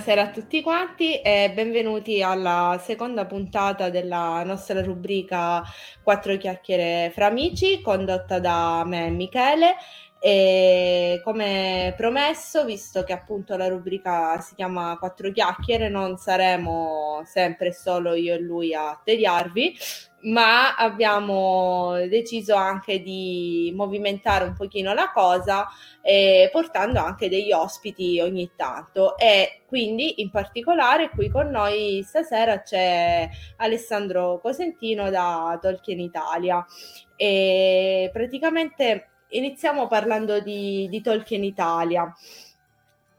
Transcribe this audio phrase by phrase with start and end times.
[0.00, 5.62] Buonasera a tutti quanti e benvenuti alla seconda puntata della nostra rubrica
[6.02, 9.74] Quattro chiacchiere fra amici, condotta da me e Michele.
[10.22, 17.72] E come promesso, visto che appunto la rubrica si chiama Quattro chiacchiere, non saremo sempre
[17.72, 19.78] solo io e lui a tediarvi,
[20.24, 25.66] ma abbiamo deciso anche di movimentare un pochino la cosa
[26.02, 29.16] eh, portando anche degli ospiti ogni tanto.
[29.16, 33.26] E quindi in particolare qui con noi stasera c'è
[33.56, 36.62] Alessandro Cosentino da Tolkien Italia.
[37.16, 42.14] E praticamente iniziamo parlando di, di Tolkien Italia.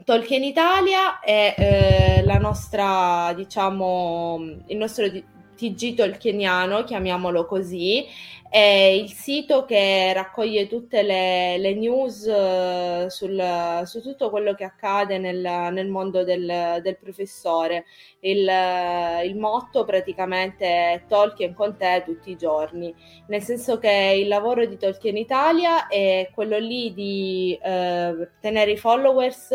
[0.03, 8.05] Tolkien Italia è eh, la nostra, diciamo, il nostro TG tolkieniano, chiamiamolo così,
[8.51, 14.65] è il sito che raccoglie tutte le, le news uh, sul, su tutto quello che
[14.65, 15.39] accade nel,
[15.71, 17.85] nel mondo del, del professore.
[18.19, 22.93] Il, uh, il, motto praticamente è Tolkien con te tutti i giorni,
[23.27, 28.77] nel senso che il lavoro di Tolkien Italia è quello lì di uh, tenere i
[28.77, 29.49] followers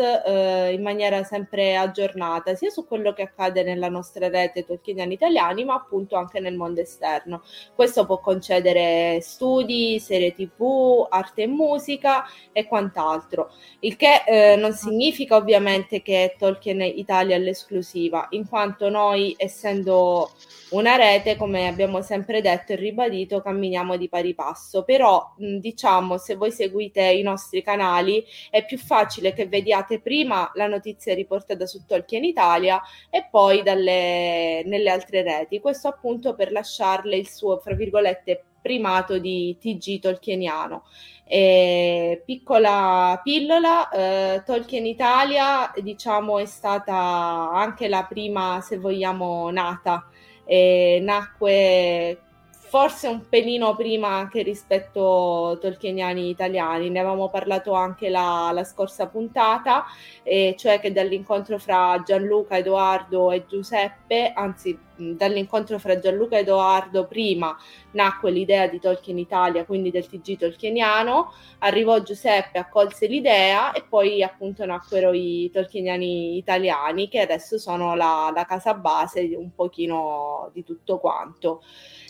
[0.71, 5.75] in maniera sempre aggiornata, sia su quello che accade nella nostra rete Tolkieniani italiani, ma
[5.75, 7.43] appunto anche nel mondo esterno.
[7.75, 8.86] Questo può concedere
[9.21, 13.51] studi, serie tv, arte e musica e quant'altro.
[13.79, 20.31] Il che eh, non significa ovviamente che Tolkien Italia è l'esclusiva, in quanto noi, essendo
[20.69, 24.83] una rete, come abbiamo sempre detto e ribadito, camminiamo di pari passo.
[24.83, 30.67] Però, diciamo, se voi seguite i nostri canali, è più facile che vediate prima la
[30.67, 35.59] notizia riportata su Tolkien Italia e poi dalle, nelle altre reti.
[35.59, 40.83] Questo appunto per lasciarle il suo, fra virgolette, primato di TG tolkieniano.
[41.23, 50.05] E, piccola pillola, eh, Tolkien Italia diciamo è stata anche la prima, se vogliamo, nata.
[50.45, 52.26] E nacque
[52.67, 56.89] forse un pelino prima anche rispetto a tolkieniani italiani.
[56.89, 59.85] Ne avevamo parlato anche la, la scorsa puntata,
[60.23, 67.05] e cioè che dall'incontro fra Gianluca, Edoardo e Giuseppe, anzi dall'incontro fra Gianluca e Edoardo
[67.05, 67.55] prima
[67.91, 74.23] nacque l'idea di Tolkien Italia, quindi del TG tolkieniano, arrivò Giuseppe, accolse l'idea e poi
[74.23, 80.63] appunto nacquero i tolkieniani italiani che adesso sono la, la casa base un pochino di
[80.63, 81.61] tutto quanto.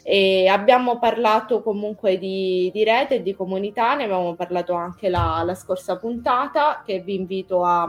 [0.09, 5.43] E abbiamo parlato comunque di, di, rete e di comunità, ne abbiamo parlato anche la,
[5.45, 7.85] la scorsa puntata che vi invito a,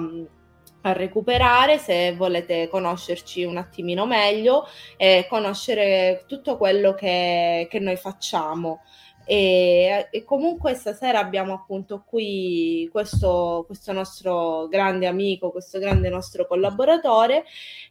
[0.81, 4.67] a, recuperare se volete conoscerci un attimino meglio
[4.97, 8.81] e conoscere tutto quello che, che noi facciamo.
[9.25, 16.49] E, e, comunque stasera abbiamo appunto qui questo, questo nostro grande amico, questo grande nostro
[16.49, 17.44] collaboratore,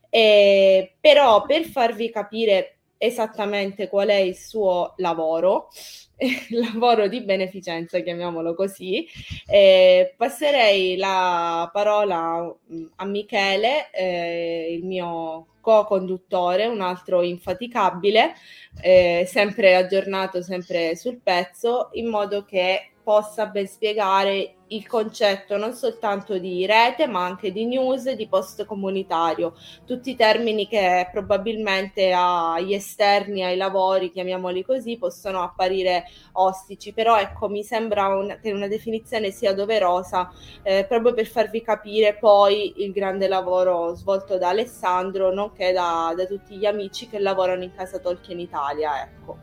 [0.09, 5.69] eh, però per farvi capire esattamente qual è il suo lavoro,
[6.49, 9.07] lavoro di beneficenza, chiamiamolo così.
[9.47, 12.55] Eh, passerei la parola
[12.95, 18.33] a Michele, eh, il mio co-conduttore, un altro infaticabile,
[18.81, 25.73] eh, sempre aggiornato, sempre sul pezzo, in modo che possa ben spiegare il concetto non
[25.73, 29.53] soltanto di rete ma anche di news, di post comunitario,
[29.85, 37.49] tutti termini che probabilmente agli esterni, ai lavori, chiamiamoli così, possono apparire ostici, però ecco
[37.49, 40.31] mi sembra un, che una definizione sia doverosa
[40.63, 46.25] eh, proprio per farvi capire poi il grande lavoro svolto da Alessandro, nonché da, da
[46.25, 49.01] tutti gli amici che lavorano in casa Tolkien Italia.
[49.01, 49.37] Ecco.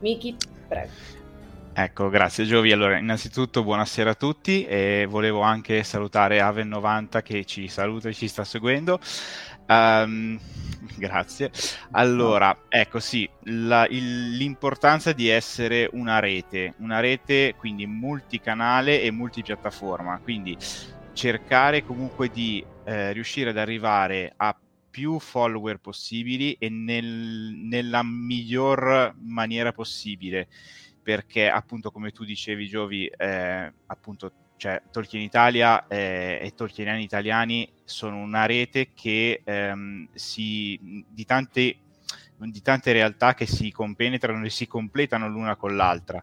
[0.00, 0.36] Miki,
[0.68, 1.17] prego.
[1.80, 2.72] Ecco, grazie Giovi.
[2.72, 8.26] Allora, innanzitutto buonasera a tutti e volevo anche salutare Aven90 che ci saluta e ci
[8.26, 8.98] sta seguendo.
[9.68, 10.36] Um,
[10.96, 11.52] grazie.
[11.92, 19.12] Allora, ecco sì, la, il, l'importanza di essere una rete, una rete quindi multicanale e
[19.12, 20.56] multipiattaforma, quindi
[21.12, 24.52] cercare comunque di eh, riuscire ad arrivare a
[24.90, 30.48] più follower possibili e nel, nella miglior maniera possibile
[31.08, 37.66] perché appunto come tu dicevi Giovi, eh, appunto cioè, Tolkien Italia eh, e Tolkieniani italiani
[37.82, 41.76] sono una rete che ehm, si, di, tante,
[42.36, 46.22] di tante realtà che si compenetrano e si completano l'una con l'altra.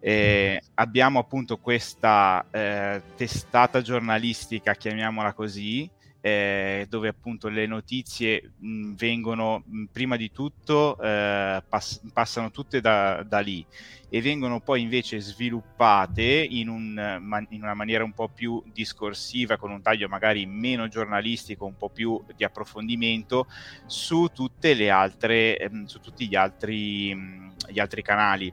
[0.00, 5.86] Eh, abbiamo appunto questa eh, testata giornalistica, chiamiamola così,
[6.24, 12.80] eh, dove appunto le notizie mh, vengono mh, prima di tutto eh, pass- passano tutte
[12.80, 13.62] da, da, lì
[14.08, 19.58] e vengono poi invece sviluppate in, un, man- in, una maniera un po' più discorsiva
[19.58, 23.46] con un taglio magari meno giornalistico un po' più di approfondimento
[23.84, 28.50] su tutte le altre ehm, su tutti gli altri, mh, gli altri canali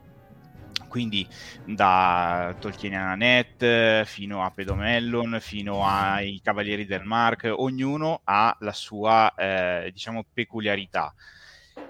[0.91, 1.25] quindi
[1.63, 9.33] da Tolkieniana Net fino a Pedomellon fino ai Cavalieri del Mark, ognuno ha la sua
[9.35, 11.13] eh, diciamo peculiarità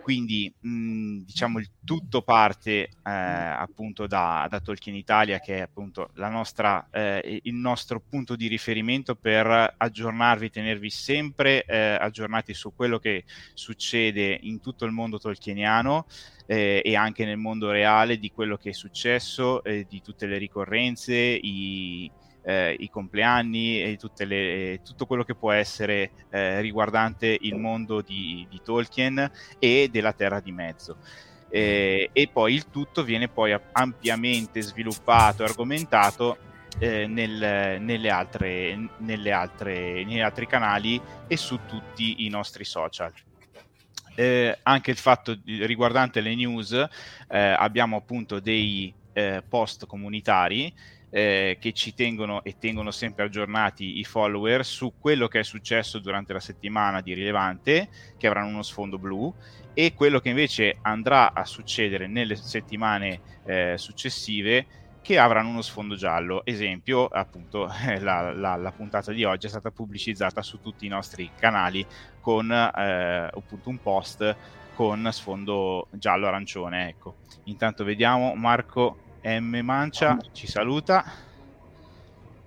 [0.02, 6.10] quindi mh, diciamo il tutto parte eh, appunto da, da, Tolkien Italia che è appunto
[6.16, 13.00] nostra, eh, il nostro punto di riferimento per aggiornarvi, tenervi sempre eh, aggiornati su quello
[13.00, 13.24] che
[13.54, 16.06] succede in tutto il mondo tolkieniano
[16.46, 20.38] eh, e anche nel mondo reale di quello che è successo, eh, di tutte le
[20.38, 22.12] ricorrenze, i,
[22.44, 28.46] eh, i compleanni e le, tutto quello che può essere eh, riguardante il mondo di,
[28.50, 29.30] di, Tolkien
[29.60, 30.98] e della Terra di Mezzo.
[31.50, 36.38] Eh, e poi il tutto viene poi ampiamente sviluppato e argomentato
[36.80, 43.12] eh, nel, nelle altre, nelle altre, negli altri canali e su tutti i nostri social.
[44.16, 48.94] Eh, anche il fatto di, riguardante le news, eh, abbiamo appunto dei
[49.50, 50.74] post comunitari
[51.12, 56.00] eh, che ci tengono e tengono sempre aggiornati i follower su quello che è successo
[56.00, 59.32] durante la settimana di rilevante, che avranno uno sfondo blu,
[59.74, 64.66] e quello che invece andrà a succedere nelle settimane eh, successive
[65.02, 66.46] che avranno uno sfondo giallo.
[66.46, 67.68] Esempio, appunto,
[68.00, 71.86] la, la, la, puntata di oggi è stata pubblicizzata su tutti i nostri canali
[72.22, 74.36] con eh, appunto un post
[74.74, 76.90] con sfondo giallo-arancione.
[76.90, 77.18] Ecco.
[77.46, 81.04] Intanto vediamo Marco M Mancia ci saluta.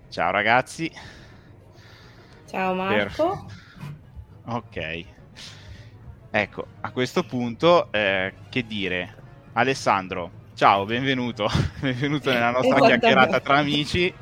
[0.08, 0.90] Ciao ragazzi.
[2.48, 3.46] Ciao Marco.
[4.44, 4.54] Per...
[4.54, 5.04] Ok.
[6.30, 9.14] Ecco, a questo punto, eh, che dire?
[9.52, 11.48] Alessandro, ciao, benvenuto.
[11.80, 14.12] benvenuto nella nostra chiacchierata tra amici.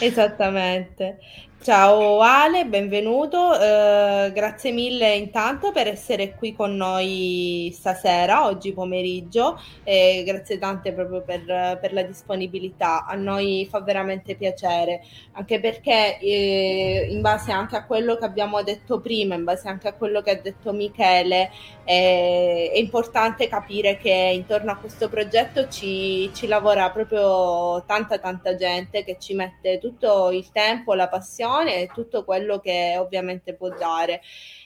[0.00, 1.18] Esattamente.
[1.60, 3.36] Ciao Ale, benvenuto.
[3.36, 9.60] Uh, grazie mille intanto per essere qui con noi stasera, oggi pomeriggio.
[9.82, 11.44] E grazie tante proprio per,
[11.80, 13.04] per, la disponibilità.
[13.04, 18.62] A noi fa veramente piacere, anche perché eh, in base anche a quello che abbiamo
[18.62, 21.50] detto prima, in base anche a quello che ha detto Michele,
[21.90, 28.56] eh, è importante capire che intorno a questo progetto ci, ci lavora proprio tanta tanta
[28.56, 33.70] gente che ci mette tutto il tempo, la passione e tutto quello che ovviamente può
[33.70, 34.20] dare.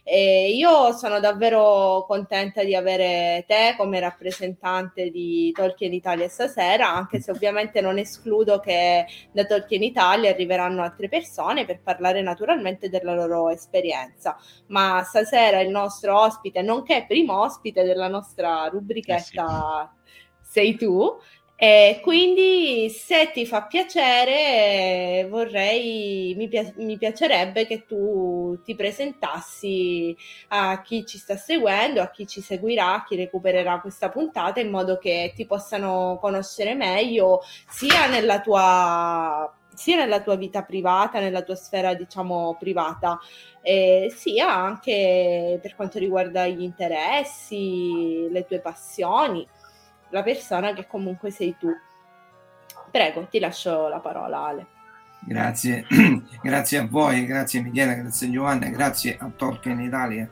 [0.04, 7.20] E io sono davvero contenta di avere te come rappresentante di Tolkien Italia stasera, anche
[7.20, 13.14] se ovviamente non escludo che da Tolkien Italia arriveranno altre persone per parlare naturalmente della
[13.14, 14.36] loro esperienza.
[14.68, 19.88] Ma stasera il nostro ospite, nonché primo ospite della nostra rubrichetta, eh
[20.40, 20.50] sì.
[20.50, 21.18] sei tu.
[21.54, 30.16] E quindi se ti fa piacere, vorrei, mi, pi- mi, piacerebbe che tu ti presentassi
[30.48, 34.70] a chi ci sta seguendo, a chi ci seguirà, a chi recupererà questa puntata, in
[34.70, 41.42] modo che ti possano conoscere meglio sia nella tua, sia nella tua vita privata, nella
[41.42, 43.18] tua sfera, diciamo, privata,
[43.60, 49.46] eh, sia anche per quanto riguarda gli interessi, le tue passioni
[50.12, 51.68] la persona che comunque sei tu.
[52.90, 54.66] Prego, ti lascio la parola Ale.
[55.20, 55.86] Grazie,
[56.42, 60.28] grazie a voi, grazie Michele, grazie Giovanna, grazie a Tolkien Italia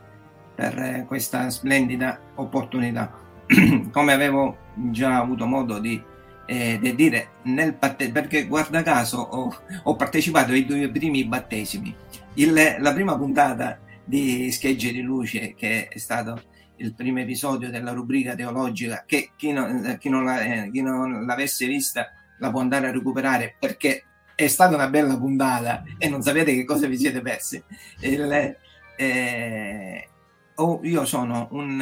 [0.53, 3.11] per eh, questa splendida opportunità.
[3.91, 4.57] Come avevo
[4.91, 6.01] già avuto modo di,
[6.51, 11.95] eh, di dire, nel batte- perché guarda caso ho, ho, partecipato ai due primi battesimi.
[12.33, 16.43] Il, la prima puntata di Schegge di Luce, che è stato
[16.75, 21.25] il primo episodio della rubrica teologica che chi non, chi non, la, eh, chi non
[21.25, 24.03] l'avesse vista la può andare a recuperare perché
[24.35, 27.63] è stata una bella puntata e non sapete che cosa vi siete persi.
[28.01, 28.57] Il,
[28.97, 30.09] eh,
[30.55, 31.81] oh, io sono un,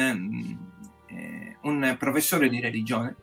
[1.08, 3.16] eh, un, professore di religione,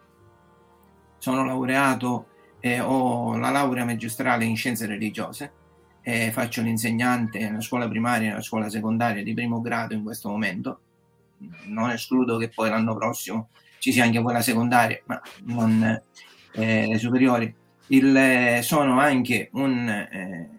[1.17, 2.27] sono laureato,
[2.59, 5.51] eh, ho la laurea magistrale in scienze religiose,
[6.01, 10.29] eh, faccio l'insegnante nella scuola primaria e nella scuola secondaria di primo grado in questo
[10.29, 10.81] momento
[11.65, 16.01] non escludo che poi l'anno prossimo ci sia anche quella secondaria, ma non
[16.53, 17.53] eh, le superiori.
[17.88, 20.50] Il, sono anche un, eh,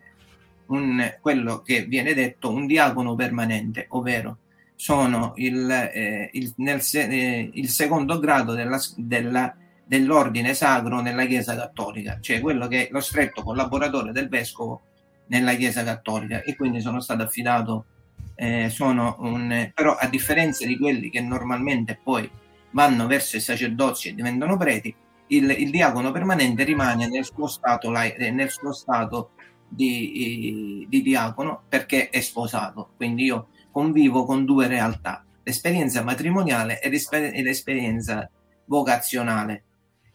[0.67, 4.38] un, quello che viene detto un diacono permanente, ovvero
[4.77, 9.55] sono il, eh, il, nel, eh, il secondo grado della, della,
[9.88, 14.83] dell'ordine sacro nella Chiesa Cattolica, cioè quello che è lo stretto collaboratore del vescovo
[15.28, 17.87] nella Chiesa Cattolica e quindi sono stato affidato
[18.35, 22.30] eh, sono un, però a differenza di quelli che normalmente poi
[22.71, 24.95] vanno verso i sacerdozio e diventano preti,
[25.28, 29.30] il, il diacono permanente rimane nel suo stato, eh, nel suo stato
[29.66, 32.90] di, di, diacono perché è sposato.
[32.97, 38.30] Quindi io convivo con due realtà, l'esperienza matrimoniale e l'esperienza
[38.66, 39.64] vocazionale.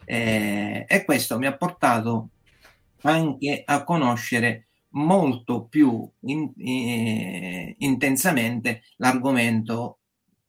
[0.04, 2.30] Eh, e questo mi ha portato
[3.02, 9.98] anche a conoscere molto più in, eh, intensamente l'argomento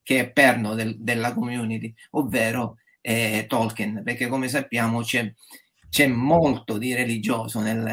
[0.04, 5.32] che è perno del, della community, ovvero eh, Tolkien, perché come sappiamo c'è,
[5.90, 7.92] c'è molto di religioso nel,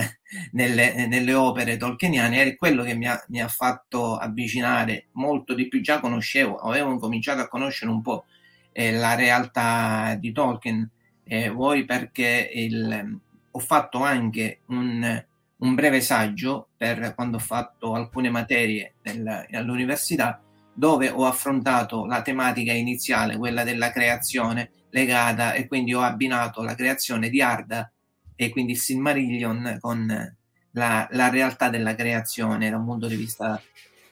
[0.52, 5.68] nelle, nelle, opere tolkieniane è quello che mi ha, mi ha, fatto avvicinare molto di
[5.68, 8.24] più, già conoscevo, avevo cominciato a conoscere un po'
[8.72, 10.88] eh, la realtà di Tolkien,
[11.24, 15.24] eh, voi perché il, ho fatto anche un,
[15.56, 20.40] un breve saggio per quando ho fatto alcune materie nel, all'università
[20.74, 26.74] dove ho affrontato la tematica iniziale, quella della creazione legata e quindi ho abbinato la
[26.74, 27.90] creazione di Arda
[28.34, 30.36] e quindi il Silmarillion con
[30.72, 33.60] la, la realtà della creazione da un punto di vista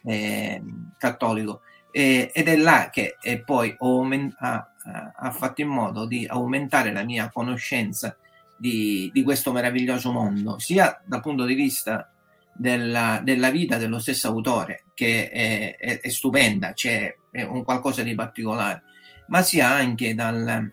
[0.04, 0.62] eh,
[0.98, 1.62] cattolico.
[1.92, 4.06] Ed è là che poi ho,
[5.14, 8.16] ha, fatto in modo di aumentare la mia conoscenza
[8.56, 12.10] di, di questo meraviglioso mondo, sia dal punto di vista
[12.52, 18.02] della, della vita dello stesso autore, che è, è, è stupenda, c'è è un qualcosa
[18.02, 18.82] di particolare,
[19.28, 20.70] ma sia anche dal,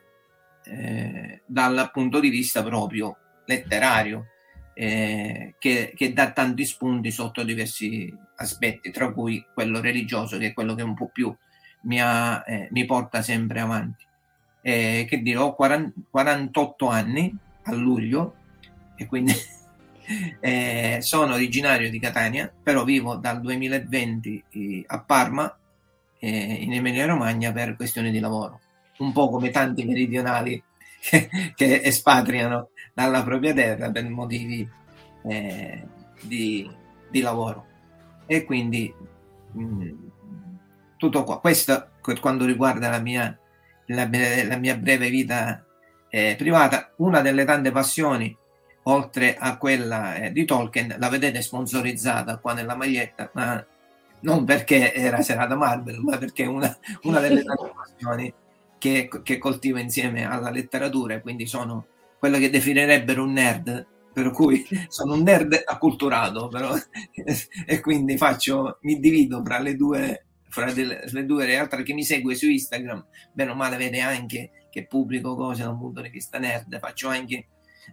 [0.63, 4.27] eh, dal punto di vista proprio letterario,
[4.73, 10.53] eh, che, che, dà tanti spunti sotto diversi aspetti, tra cui quello religioso, che è
[10.53, 11.35] quello che un po' più
[11.83, 14.05] mi, ha, eh, mi porta sempre avanti.
[14.67, 17.33] Eh, che dire, ho 40, 48 anni,
[17.63, 18.35] a luglio
[18.97, 19.31] e quindi
[20.41, 25.57] eh, sono originario di Catania, però vivo dal 2020 eh, a Parma,
[26.19, 28.59] eh, in Emilia Romagna, per questioni di lavoro.
[28.97, 30.61] Un po' come tanti meridionali
[30.99, 34.67] che, che espatriano dalla propria terra per motivi
[35.23, 35.87] eh,
[36.23, 36.69] di,
[37.09, 37.65] di lavoro.
[38.25, 38.93] E quindi
[39.53, 39.89] mh, mm,
[40.97, 41.39] tutto qua.
[41.39, 43.37] Questo per quanto riguarda la mia,
[43.87, 45.63] la, la mia breve vita
[46.09, 48.35] eh, privata, una delle tante passioni,
[48.83, 53.63] oltre a quella eh, di Tolkien, la vedete sponsorizzata qua nella maglietta, ma
[54.21, 58.33] non perché era serata Marvel, ma perché è una, una delle tante passioni
[58.77, 61.85] che, che coltivo insieme alla letteratura, quindi sono
[62.17, 66.73] quello che definirebbero un nerd, per cui sono un nerd acculturato, però,
[67.65, 70.26] e quindi faccio, mi divido fra le due,
[70.57, 71.83] fra delle, le due realtà.
[71.83, 75.77] Chi mi segue su Instagram, bene o male, vede anche che pubblico cose da un
[75.77, 77.47] punto di vista nerd, faccio anche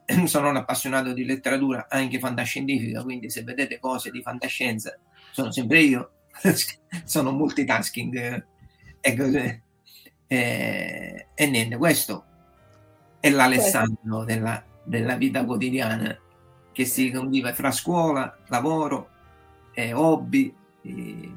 [0.25, 4.99] sono un appassionato di letteratura anche fantascientifica, quindi se vedete cose di fantascienza
[5.31, 6.13] sono sempre io,
[7.05, 8.47] sono multitasking
[9.01, 9.63] e così.
[10.27, 12.25] E, e niente, questo
[13.21, 16.19] è l'Alessandro della, della vita quotidiana
[16.73, 19.11] che si convive fra scuola, lavoro,
[19.75, 21.33] e hobby e,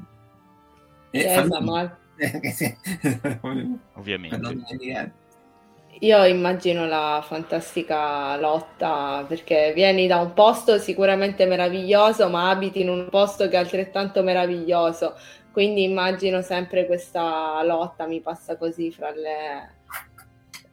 [1.10, 1.98] e famiglia.
[3.94, 5.12] Ovviamente.
[6.00, 12.88] Io immagino la fantastica lotta perché vieni da un posto sicuramente meraviglioso, ma abiti in
[12.88, 15.16] un posto che è altrettanto meraviglioso.
[15.50, 19.74] Quindi immagino sempre questa lotta, mi passa così fra le...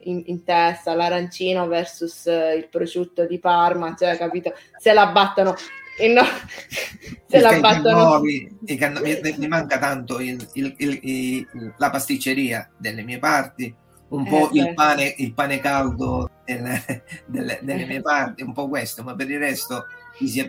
[0.01, 4.53] in, in testa, l'arancino versus il prosciutto di Parma, cioè capito?
[4.77, 5.55] Se la battono
[5.97, 6.23] No,
[7.27, 8.03] se la battono.
[8.03, 13.73] Nuovi, mi, mi, manca tanto il, il, il, la pasticceria delle mie parti
[14.09, 18.67] un po' eh, il, pane, il, pane, caldo delle, delle, delle, mie parti, un po'
[18.67, 19.85] questo, ma per il resto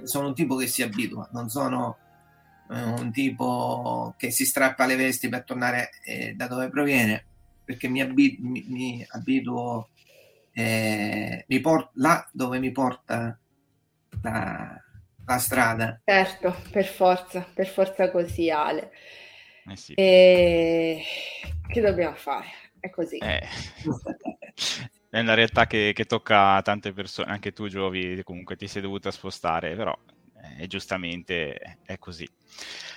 [0.04, 1.96] sono un tipo che si abitua, non sono
[2.70, 7.24] eh, un tipo che si strappa le vesti per tornare eh, da dove proviene,
[7.64, 9.88] perché mi, abit- mi, mi abituo
[10.52, 13.38] eh, mi port- là dove mi porta
[14.22, 14.82] la,
[15.26, 16.00] la, strada.
[16.04, 18.90] Certo, per forza, per forza così Ale.
[19.68, 19.95] Eh sì.
[19.95, 21.02] E...
[21.68, 22.47] Che dobbiamo fare?
[22.78, 23.18] È così.
[23.18, 23.47] Eh.
[25.11, 28.83] è una realtà che, che, tocca a tante persone, anche tu Giovi comunque ti sei
[28.83, 29.97] dovuta spostare, però
[30.59, 32.28] eh, giustamente è così.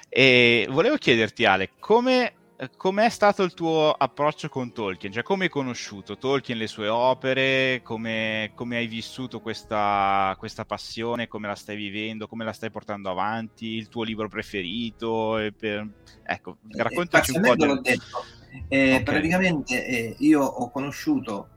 [0.07, 2.33] E volevo chiederti Ale, come
[2.75, 5.13] com'è stato il tuo approccio con Tolkien?
[5.13, 7.79] Cioè, come hai conosciuto Tolkien, le sue opere?
[7.83, 11.29] Come, come hai vissuto questa, questa, passione?
[11.29, 12.27] Come la stai vivendo?
[12.27, 13.67] Come la stai portando avanti?
[13.75, 15.37] Il tuo libro preferito?
[15.57, 15.87] Per...
[16.23, 17.55] Ecco, eh, raccontaci eh, un po'.
[17.55, 17.81] Del...
[17.81, 18.23] Detto.
[18.67, 19.03] Eh, okay.
[19.03, 21.47] Praticamente eh, io ho conosciuto,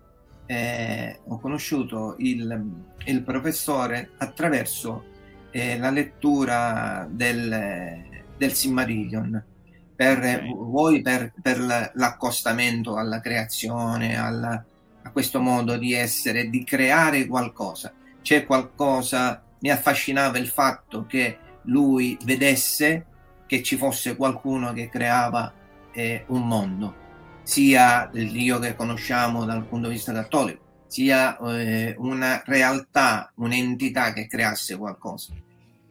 [0.46, 5.06] eh, ho conosciuto il, il, professore attraverso
[5.50, 8.04] eh, la lettura del,
[8.36, 9.50] del Silmarillion
[9.94, 10.54] per okay.
[10.54, 11.58] voi per, per,
[11.94, 14.64] l'accostamento alla creazione, alla,
[15.02, 17.92] a questo modo di essere, di creare qualcosa.
[18.22, 23.06] C'è qualcosa, mi affascinava il fatto che lui vedesse
[23.46, 25.52] che ci fosse qualcuno che creava
[25.92, 26.94] eh, un mondo,
[27.42, 34.12] sia il Dio che conosciamo dal punto di vista cattolico, sia eh, una realtà, un'entità
[34.12, 35.34] che creasse qualcosa.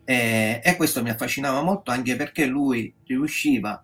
[0.03, 3.83] Eh, e questo mi affascinava molto anche perché lui riusciva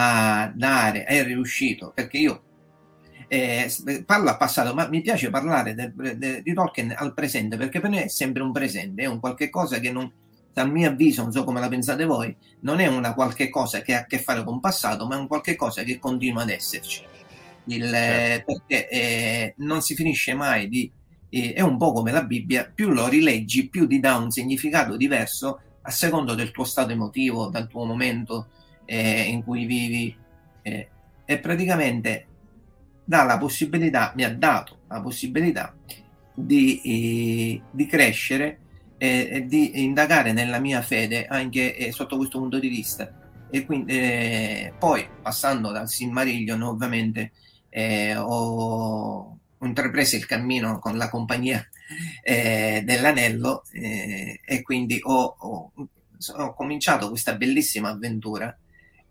[0.00, 2.42] a dare, è riuscito, perché io
[3.26, 3.68] eh,
[4.06, 7.90] parlo al passato, ma mi piace parlare de, de, di Tolkien al presente, perché per
[7.90, 10.10] me è sempre un presente, è un qualche cosa che non,
[10.52, 13.94] dal mio avviso, non so come la pensate voi, non è una qualche cosa che
[13.94, 16.50] ha a che fare con il passato, ma è un qualche cosa che continua ad
[16.50, 17.02] esserci.
[17.64, 18.52] Il, certo.
[18.52, 20.90] Perché eh, non si finisce mai di...
[21.28, 24.96] Eh, è un po' come la Bibbia, più lo rileggi, più ti dà un significato
[24.96, 28.48] diverso a secondo del tuo stato emotivo, dal tuo momento
[28.90, 30.16] eh, in cui vivi
[30.62, 30.88] eh,
[31.26, 32.26] e praticamente
[33.04, 35.74] dà la possibilità, mi ha dato la possibilità
[36.34, 38.60] di, eh, di crescere
[39.00, 43.12] e di indagare nella mia fede anche eh, sotto questo punto di vista.
[43.50, 47.32] E quindi, eh, poi passando dal Silmarillion ovviamente
[48.16, 51.64] ho intrapreso il cammino con la compagnia
[52.22, 58.56] eh, dell'anello eh, e quindi ho, ho, ho, cominciato questa bellissima avventura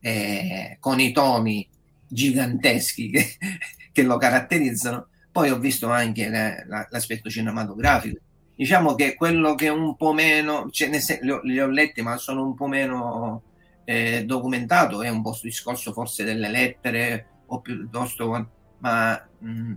[0.07, 1.67] eh, con i tomi
[2.07, 3.37] giganteschi che,
[3.91, 5.07] che, lo caratterizzano.
[5.31, 8.19] Poi ho visto anche la, la, l'aspetto cinematografico.
[8.55, 10.89] Diciamo che quello che un po' meno, cioè,
[11.21, 13.43] li, ho, li, ho, letti, ma sono un po' meno
[13.83, 19.73] eh, documentato, è un po' sul discorso forse delle lettere o piuttosto, ma mh,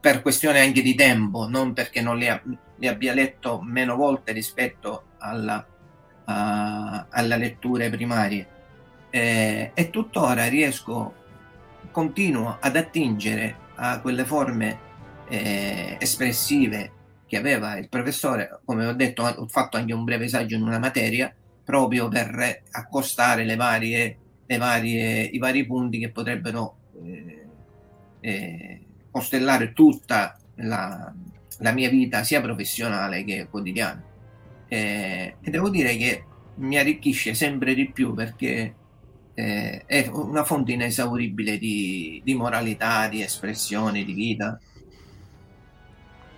[0.00, 2.42] per questione anche di tempo, non perché non ha,
[2.76, 5.64] li abbia letto meno volte rispetto alla,
[6.24, 8.48] a, alle letture primarie
[9.14, 11.14] eh, e tuttora riesco,
[11.92, 14.78] continuo ad attingere a quelle forme
[15.28, 16.90] eh, espressive
[17.24, 20.80] che aveva il professore, come ho detto, ho fatto anche un breve saggio in una
[20.80, 27.46] materia, proprio per accostare le varie, le varie, i vari punti che potrebbero eh,
[28.18, 28.80] eh,
[29.12, 31.14] costellare tutta la,
[31.58, 34.02] la, mia vita sia professionale che quotidiana.
[34.66, 36.24] Eh, e devo dire che
[36.56, 38.74] mi arricchisce sempre di più perché
[39.34, 44.58] eh, è una fonte inesauribile di, di moralità, di espressione, di vita.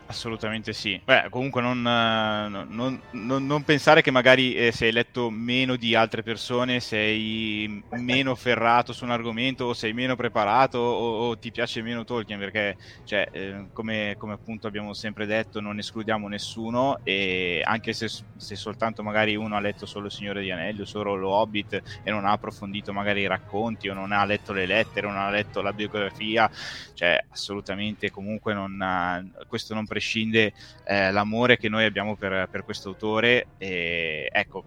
[0.09, 1.01] Assolutamente sì.
[1.05, 5.97] Beh, comunque non, non, non, non pensare che magari eh, se hai letto meno di
[5.97, 11.51] altre persone sei meno ferrato su un argomento o sei meno preparato o, o ti
[11.51, 17.01] piace meno Tolkien perché, cioè, eh, come, come, appunto abbiamo sempre detto, non escludiamo nessuno
[17.03, 20.87] e anche se, se, soltanto magari uno ha letto solo Il Signore di Anelli o
[20.87, 24.66] solo lo Hobbit e non ha approfondito magari i racconti o non ha letto le
[24.66, 26.49] lettere o non ha letto la biografia,
[26.95, 30.53] cioè assolutamente comunque non, questo non prescinde
[30.85, 33.47] eh, l'amore che noi abbiamo per, per questo autore.
[33.57, 34.63] E, ecco,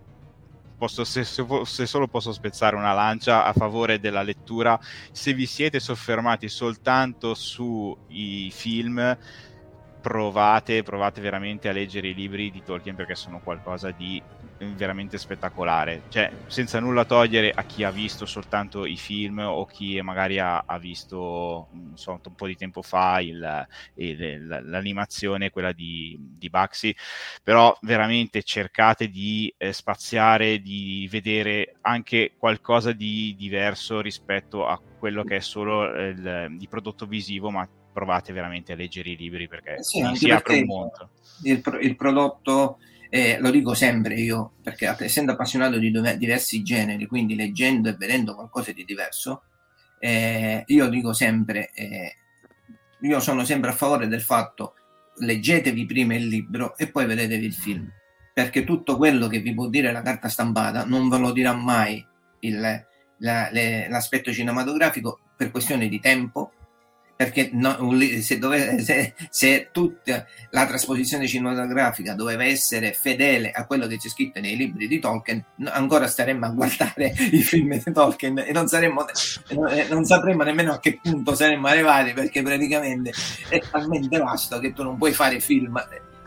[0.75, 4.79] posso, se, se, solo posso spezzare una lancia a favore della lettura,
[5.11, 9.15] se vi siete soffermati soltanto sui film,
[10.09, 14.19] provate, provate veramente a leggere i libri di Tolkien perché sono qualcosa di
[14.57, 16.01] veramente spettacolare.
[16.09, 20.63] Cioè, senza nulla togliere a chi ha visto soltanto i film o chi magari ha,
[20.65, 26.95] ha visto so, un po' di tempo fa il, il, l'animazione, quella di, di Baxi,
[27.43, 35.23] però veramente cercate di eh, spaziare, di vedere anche qualcosa di diverso rispetto a quello
[35.23, 37.67] che è solo il, il prodotto visivo, ma
[37.99, 41.09] provate veramente a leggere i libri perché eh sì, si apre un mondo.
[41.43, 47.35] Il, il prodotto eh, lo dico sempre io, perché essendo appassionato di diversi generi, quindi
[47.35, 49.43] leggendo e vedendo qualcosa di diverso,
[49.99, 52.15] eh, io dico sempre, eh,
[53.01, 54.75] io sono sempre a favore del fatto
[55.21, 57.91] leggetevi prima il libro e poi vedetevi il film,
[58.33, 62.05] perché tutto quello che vi può dire la carta stampata non ve lo dirà mai
[62.41, 62.85] il,
[63.17, 66.53] la, le, l'aspetto cinematografico per questione di tempo,
[67.19, 67.75] perché no,
[68.21, 74.07] se, dove, se, se, tutta la trasposizione cinematografica doveva essere fedele a quello che c'è
[74.07, 78.69] scritto nei libri di Tolkien, ancora staremmo a guardare i film di Tolkien e non,
[78.69, 79.03] saremmo,
[79.89, 83.11] non sapremmo nemmeno a che punto saremmo arrivati perché praticamente
[83.49, 85.77] è talmente vasto che tu non puoi fare film.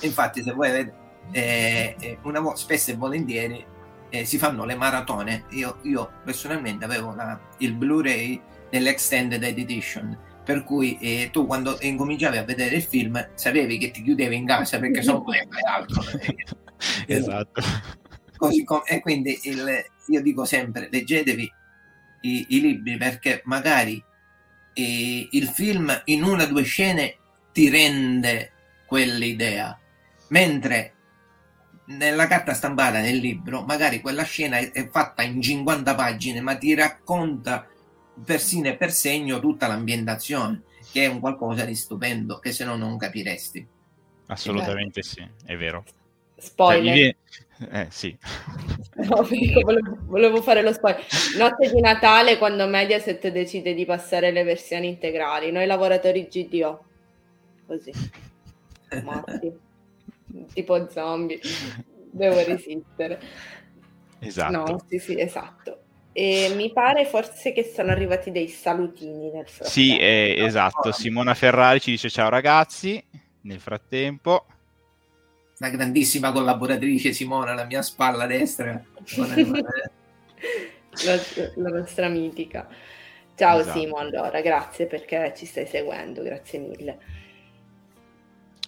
[0.01, 0.95] Infatti, se vuoi vedere,
[1.31, 3.65] eh, eh una, spesso e volentieri
[4.11, 5.45] eh, si fanno le maratone.
[5.53, 12.37] Io, io personalmente avevo la, il Blu-ray dell'Extended Edition per cui eh, tu quando incominciavi
[12.37, 16.03] a vedere il film sapevi che ti chiudevi in casa perché solo non fai altro
[17.07, 17.63] esatto.
[18.37, 21.53] Così com- e quindi il, io dico sempre leggetevi
[22.23, 24.03] i, i libri perché magari
[24.73, 27.17] eh, il film in una o due scene
[27.53, 28.53] ti rende
[28.87, 29.79] quell'idea.
[30.29, 30.95] Mentre
[31.85, 36.57] nella carta stampata nel libro magari quella scena è, è fatta in 50 pagine ma
[36.57, 37.67] ti racconta
[38.25, 42.77] persino e per segno tutta l'ambientazione, che è un qualcosa di stupendo che se no
[42.77, 43.67] non capiresti.
[44.27, 45.85] Assolutamente sì, è vero.
[46.37, 46.85] Spoiler.
[46.85, 47.17] Cioè, viene...
[47.71, 48.17] Eh sì.
[48.95, 51.05] No, volevo, volevo, fare lo spoiler.
[51.39, 56.85] Notte di Natale quando Mediaset decide di passare le versioni integrali, noi lavoratori GDO.
[57.67, 57.91] Così.
[59.03, 59.53] Morti.
[60.53, 61.41] tipo zombie.
[62.11, 63.21] Devo resistere.
[64.19, 64.53] Esatto.
[64.53, 65.82] No, sì, sì, esatto.
[66.13, 69.71] E mi pare forse che sono arrivati dei salutini nel frattempo.
[69.71, 70.93] Sì, eh, esatto.
[70.93, 73.03] Simona Ferrari ci dice ciao ragazzi.
[73.45, 74.47] Nel frattempo,
[75.59, 78.73] una grandissima collaboratrice Simona, la mia spalla destra.
[81.05, 81.21] la,
[81.55, 82.69] la, nostra mitica.
[83.35, 83.79] Ciao esatto.
[83.79, 86.99] Simo, allora, grazie perché ci stai seguendo, grazie mille.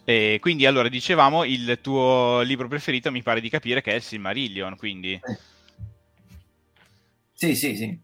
[0.04, 4.02] E quindi allora dicevamo il tuo libro preferito mi pare di capire che è il
[4.02, 5.12] Silmarillion, quindi...
[5.14, 5.52] Eh
[7.34, 8.00] sì, sì, sì.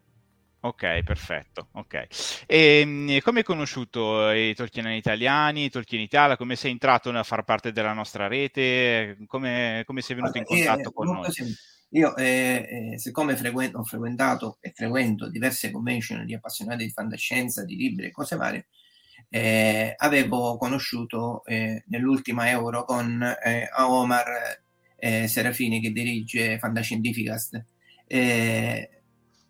[0.63, 1.69] Ok, perfetto.
[1.71, 2.05] Ok.
[2.45, 6.37] E, ehm, come hai conosciuto i Tolkien italiani, i Tolkien Italia?
[6.37, 9.17] Come sei entrato a far parte della nostra rete?
[9.25, 11.31] Come, come sei venuto in contatto eh, con noi?
[11.31, 11.79] Semplice.
[11.93, 17.65] Io, eh, eh, siccome frequento, ho frequentato e frequento diverse convention di appassionati di fantascienza,
[17.65, 18.67] di libri e cose varie,
[19.29, 24.59] eh, avevo conosciuto eh, nell'ultima Euro con eh, Omar
[25.01, 27.65] Serafini che dirige Fantascientificast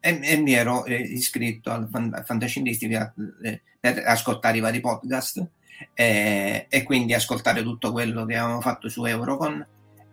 [0.02, 1.88] e, e mi ero eh, iscritto al
[2.26, 5.48] Fantascientifica eh, per ascoltare i vari podcast
[5.94, 9.66] eh, e quindi ascoltare tutto quello che avevamo fatto su Eurocon.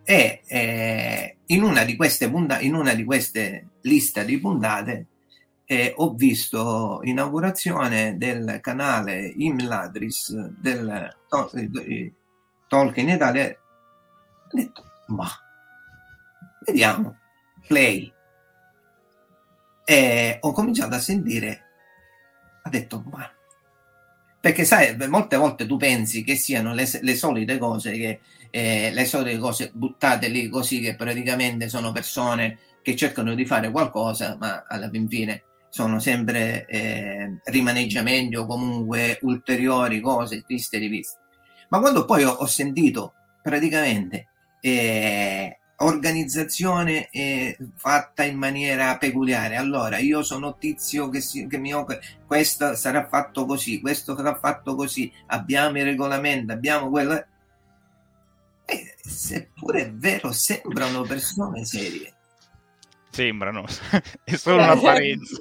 [0.03, 5.07] E eh, in una di queste puntate, in una di queste liste di puntate
[5.65, 12.13] eh, ho visto inaugurazione del canale Imladris del Tol-
[12.67, 13.45] Tolkien Italia.
[13.49, 15.27] Ho detto ma
[16.65, 17.17] vediamo
[17.67, 18.11] play
[19.89, 21.63] e ho cominciato a sentire,
[22.61, 23.27] ha detto, ma
[24.39, 28.19] perché sai, molte volte tu pensi che siano le, le solite cose, che,
[28.51, 33.71] eh, le solite cose buttate lì così, che praticamente sono persone che cercano di fare
[33.71, 40.81] qualcosa, ma alla fin fine sono sempre eh, rimaneggiamenti o comunque ulteriori cose viste e
[40.81, 41.17] riviste.
[41.69, 44.27] Ma quando poi ho, ho sentito praticamente
[44.61, 49.55] eh, organizzazione eh, fatta in maniera peculiare.
[49.55, 54.35] Allora, io sono tizio che, si, che mi occupa, questo sarà fatto così, questo sarà
[54.35, 57.13] fatto così, abbiamo il regolamento, abbiamo quello.
[58.65, 62.13] E, seppure è vero, sembrano persone serie.
[63.11, 63.65] Sembrano,
[64.23, 65.39] è solo un'apparenza.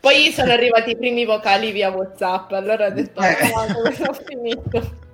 [0.00, 3.50] Poi sono arrivati i primi vocali via WhatsApp, allora ho detto, eh.
[3.52, 5.04] oh, ho finito.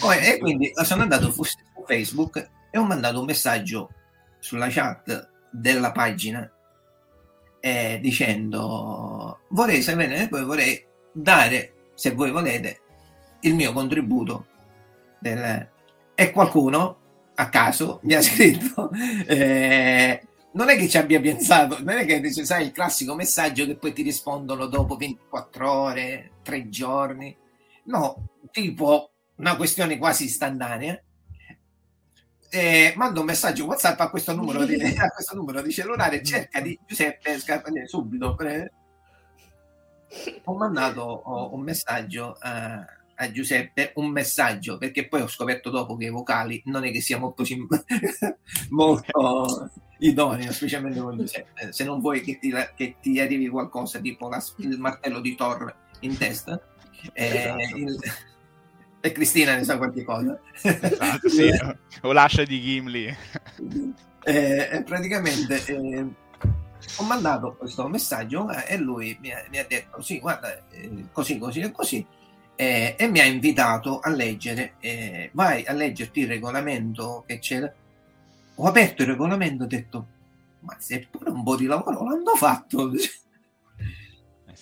[0.00, 1.42] Poi, e quindi sono andato su
[1.86, 3.90] Facebook e ho mandato un messaggio
[4.38, 6.50] sulla chat della pagina
[7.60, 12.80] eh, dicendo vorrei sapere poi vorrei dare se voi volete
[13.40, 14.46] il mio contributo
[15.18, 15.68] del...
[16.14, 16.96] e qualcuno
[17.34, 18.90] a caso mi ha scritto
[19.26, 23.66] eh, non è che ci abbia pensato non è che dice sai il classico messaggio
[23.66, 27.36] che poi ti rispondono dopo 24 ore 3 giorni.
[27.84, 31.00] No tipo una questione quasi istantanea
[32.50, 36.60] eh, mando un messaggio WhatsApp a questo numero di, a questo numero di cellulare, cerca
[36.60, 38.34] di Giuseppe Scarpanieri subito.
[38.34, 38.72] Pre...
[40.44, 42.84] Ho mandato un messaggio a,
[43.14, 47.02] a, Giuseppe, un messaggio perché poi ho scoperto dopo che i vocali non è che
[47.02, 47.44] sia molto,
[48.70, 51.72] molto idoneo, specialmente con Giuseppe.
[51.72, 55.74] Se non vuoi che ti, che ti arrivi qualcosa tipo la, il martello di Thor
[56.00, 56.58] in testa,
[57.12, 57.76] eh, esatto.
[57.76, 57.98] il,
[59.00, 60.38] e Cristina ne sa qualche cosa.
[60.60, 61.50] Esatto, sì.
[62.02, 63.16] o l'ascia di Gimli.
[64.24, 66.06] Eh, praticamente eh,
[66.96, 71.06] ho mandato questo messaggio eh, e lui mi ha, mi ha detto sì, guarda, eh,
[71.12, 72.06] così, così e così.
[72.56, 77.72] Eh, e mi ha invitato a leggere, eh, vai a leggerti il regolamento che c'era.
[78.56, 80.06] Ho aperto il regolamento e ho detto,
[80.60, 82.90] ma se pure un po' di lavoro l'hanno fatto.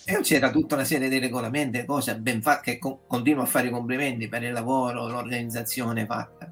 [0.08, 3.66] E c'era tutta una serie di regolamenti, cose ben fatte, che co- continuo a fare
[3.66, 6.48] i complimenti per il lavoro, l'organizzazione fatta.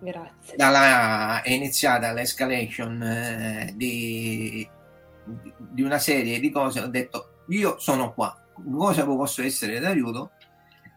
[0.00, 0.56] Grazie.
[0.56, 4.68] Da là è iniziata l'escalation eh, di,
[5.58, 6.80] di, una serie di cose.
[6.80, 8.36] Ho detto, io sono qua,
[8.76, 10.32] cosa posso essere d'aiuto?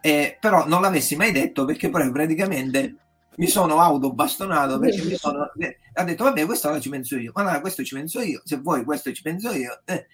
[0.02, 2.96] Eh, però non l'avessi mai detto perché poi praticamente
[3.36, 7.32] mi sono autobastonato perché mi sono eh, ha detto vabbè questo ora ci penso io
[7.36, 10.08] ma no, questo ci penso io se vuoi questo ci penso io eh,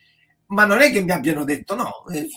[0.48, 2.28] ma non è che mi abbiano detto no, eh,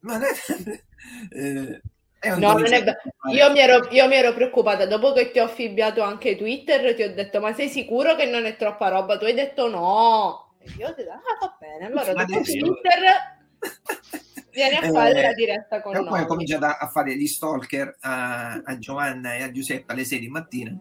[0.00, 0.28] non è,
[1.34, 1.80] eh,
[2.18, 2.84] è no, non è
[3.32, 7.02] io, mi ero, io mi ero preoccupata dopo che ti ho affibbiato anche Twitter, ti
[7.02, 9.18] ho detto ma sei sicuro che non è troppa roba?
[9.18, 10.54] Tu hai detto no.
[10.58, 12.58] E io ho detto ah va bene, allora dopo adesso...
[12.58, 13.38] Twitter
[14.52, 16.06] vieni a fare eh, la diretta con noi.
[16.06, 20.18] Poi ho cominciato a fare gli stalker a, a Giovanna e a Giuseppe alle 6
[20.18, 20.76] di mattina,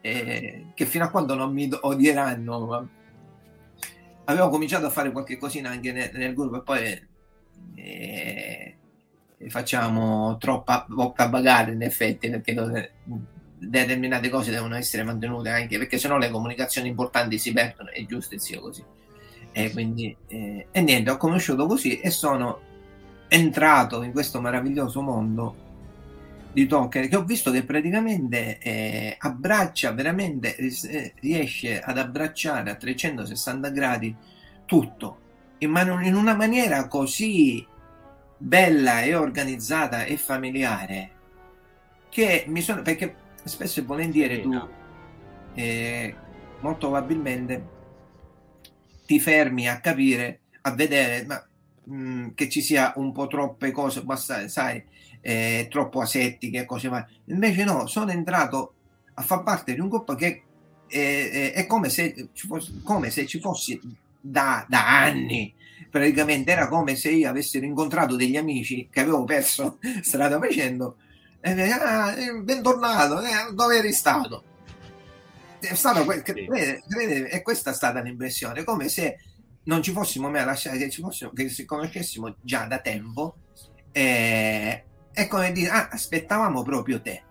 [0.00, 2.88] eh, che fino a quando non mi odieranno
[4.28, 7.08] avevo cominciato a fare qualche cosina anche nel, nel gruppo e poi
[7.74, 8.76] eh,
[9.48, 12.92] facciamo troppa bocca bagare in effetti perché
[13.58, 18.34] determinate cose devono essere mantenute anche perché sennò le comunicazioni importanti si perdono è giusto
[18.34, 18.84] e sia così.
[19.50, 22.60] E quindi eh, e niente ho conosciuto così e sono
[23.28, 25.66] entrato in questo meraviglioso mondo
[26.58, 32.74] di Tolkien che ho visto che praticamente eh, abbraccia veramente eh, riesce ad abbracciare a
[32.74, 34.16] 360 gradi
[34.64, 35.18] tutto
[35.58, 37.64] in, man- in una maniera così
[38.36, 41.10] bella e organizzata e familiare
[42.08, 44.68] che mi sono perché spesso e volentieri tu
[45.54, 46.14] eh,
[46.58, 47.76] molto probabilmente
[49.06, 51.40] ti fermi a capire a vedere ma,
[51.84, 54.82] mh, mm, che ci sia un po' troppe cose basta sai
[55.20, 57.20] eh, troppo asettiche e cose varie.
[57.26, 58.74] Invece no, sono entrato
[59.14, 60.42] a far parte di un gruppo che
[60.86, 63.80] è, è come, se ci fosse, come se ci fossi
[64.20, 65.54] da, da anni.
[65.90, 70.96] Praticamente era come se io avessi incontrato degli amici che avevo perso strada facendo
[71.40, 74.42] e ah, eh, bentornato eh, dove eri stato?
[75.60, 79.18] È stato que- crede, crede, e questa è stata l'impressione come se
[79.64, 83.36] non ci fossimo mai lasciati che ci fossimo che ci conoscessimo già da tempo
[83.92, 84.84] eh,
[85.18, 87.22] è come dire, ah, aspettavamo proprio te.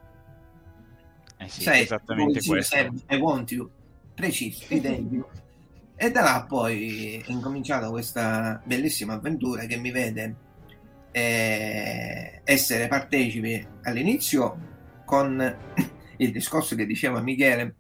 [1.38, 2.76] Eh sì, Sai, esattamente questo.
[2.76, 3.70] I want you,
[4.14, 4.66] preciso,
[6.00, 10.36] E da là poi è incominciata questa bellissima avventura che mi vede
[11.12, 15.40] eh, essere partecipe all'inizio con
[16.18, 17.76] il discorso che diceva Michele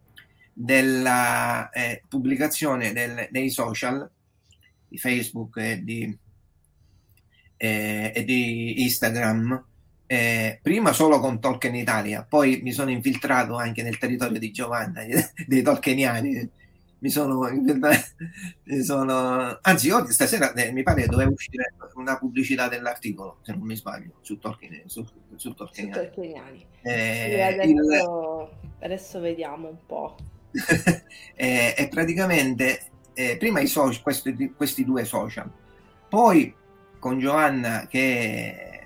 [0.54, 4.10] della eh, pubblicazione del, dei social
[4.88, 6.18] di Facebook e di,
[7.58, 9.67] eh, e di Instagram
[10.08, 15.02] eh, prima solo con Tolkien Italia, poi mi sono infiltrato anche nel territorio di Giovanna,
[15.46, 16.50] dei Tolkieniani.
[17.00, 22.68] Mi sono, mi sono anzi, oggi stasera eh, mi pare che doveva uscire una pubblicità
[22.70, 25.94] dell'articolo, se non mi sbaglio, su Tolkien, su, su Tolkieniani.
[25.94, 26.66] Su Tolkieniani.
[26.82, 28.70] Eh, adesso, il...
[28.80, 30.16] adesso, vediamo un po'.
[31.36, 35.52] eh, e praticamente eh, prima i social, questi, questi due social,
[36.08, 36.56] poi
[36.98, 38.77] con Giovanna che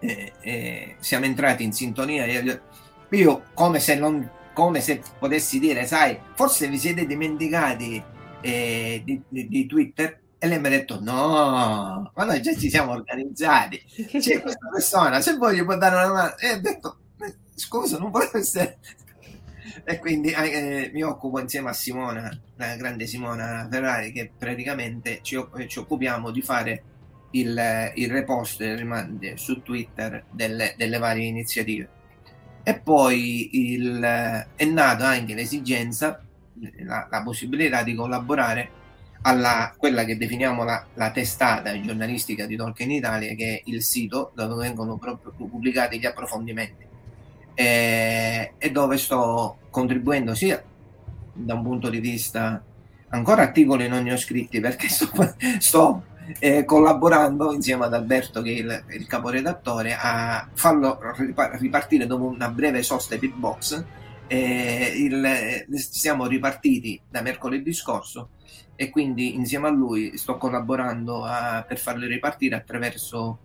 [0.00, 2.26] eh, eh, siamo entrati in sintonia.
[2.26, 8.02] Io, come se, non, come se potessi dire, sai, forse vi siete dimenticati
[8.40, 10.18] eh, di, di, di, Twitter.
[10.38, 13.82] E lei mi ha detto: No, ma noi già ci siamo organizzati.
[14.18, 16.36] C'è questa persona, se voglio può dare una mano.
[16.38, 16.98] E ho detto:
[17.54, 18.78] Scusa, non può essere.
[19.84, 25.42] E quindi eh, mi occupo insieme a Simona, la grande Simona Ferrari, che praticamente ci,
[25.68, 26.82] ci occupiamo di fare
[27.32, 31.88] il, il repost su Twitter delle, delle, varie iniziative.
[32.62, 34.00] E poi il,
[34.54, 36.22] è nata anche l'esigenza,
[36.84, 38.78] la, la, possibilità di collaborare
[39.22, 44.32] alla quella che definiamo la, la, testata giornalistica di Tolkien Italia, che è il sito
[44.34, 46.88] dove vengono pubblicati gli approfondimenti
[47.54, 50.62] e, e dove sto contribuendo sia
[51.32, 52.62] da un punto di vista
[53.08, 55.10] ancora articoli non ne ho scritti perché sto,
[55.58, 56.04] sto
[56.38, 60.98] eh, collaborando insieme ad Alberto che è il, il caporedattore a farlo
[61.58, 63.84] ripartire dopo una breve sosta di box.
[64.26, 68.30] Eh, il, siamo ripartiti da mercoledì scorso
[68.76, 73.38] e quindi insieme a lui sto collaborando a, per farli ripartire attraverso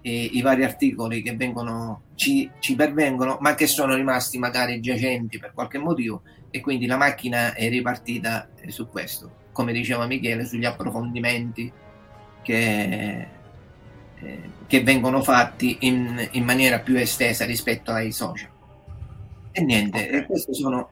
[0.00, 5.38] eh, i vari articoli che vengono, ci, ci pervengono ma che sono rimasti magari giacenti
[5.38, 10.46] per qualche motivo e quindi la macchina è ripartita eh, su questo come diceva Michele
[10.46, 11.70] sugli approfondimenti
[12.42, 13.26] che,
[14.16, 18.48] eh, che vengono fatti in, in, maniera più estesa rispetto ai social.
[19.52, 20.26] E niente, okay.
[20.26, 20.90] queste sono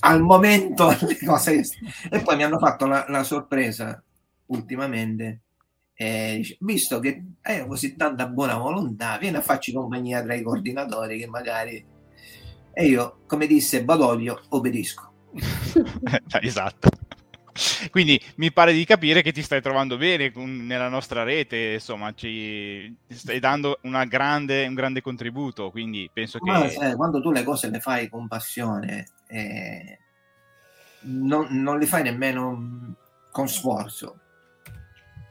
[0.00, 1.62] al momento le cose.
[2.10, 4.02] E poi mi hanno fatto la, la sorpresa
[4.46, 5.40] ultimamente.
[5.94, 11.18] Eh, visto che hai così tanta buona volontà, vieni a farci compagnia tra i coordinatori
[11.18, 11.94] che magari
[12.78, 15.10] e io, come disse Badoglio, obbedisco.
[16.42, 16.90] esatto.
[17.90, 22.94] Quindi mi pare di capire che ti stai trovando bene nella nostra rete, insomma, ci
[23.08, 26.50] stai dando grande, un grande contributo, quindi penso che...
[26.50, 29.98] Ma, sai, quando tu le cose le fai con passione, eh,
[31.02, 32.94] non, non le fai nemmeno
[33.30, 34.20] con sforzo,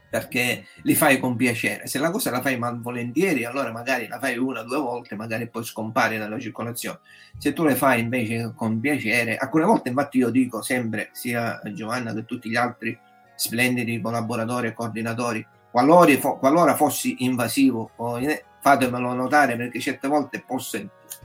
[0.10, 1.88] perché li fai con piacere.
[1.88, 5.48] Se la cosa la fai malvolentieri, allora magari la fai una o due volte, magari
[5.48, 7.00] poi scompare dalla circolazione.
[7.38, 12.14] Se tu le fai invece con piacere, alcune volte infatti io dico sempre, sia Giovanna
[12.14, 12.98] che tutti gli altri
[13.36, 17.92] splendidi collaboratori e coordinatori, qualora, qualora fossi invasivo,
[18.62, 20.80] fatemelo notare perché certe volte posso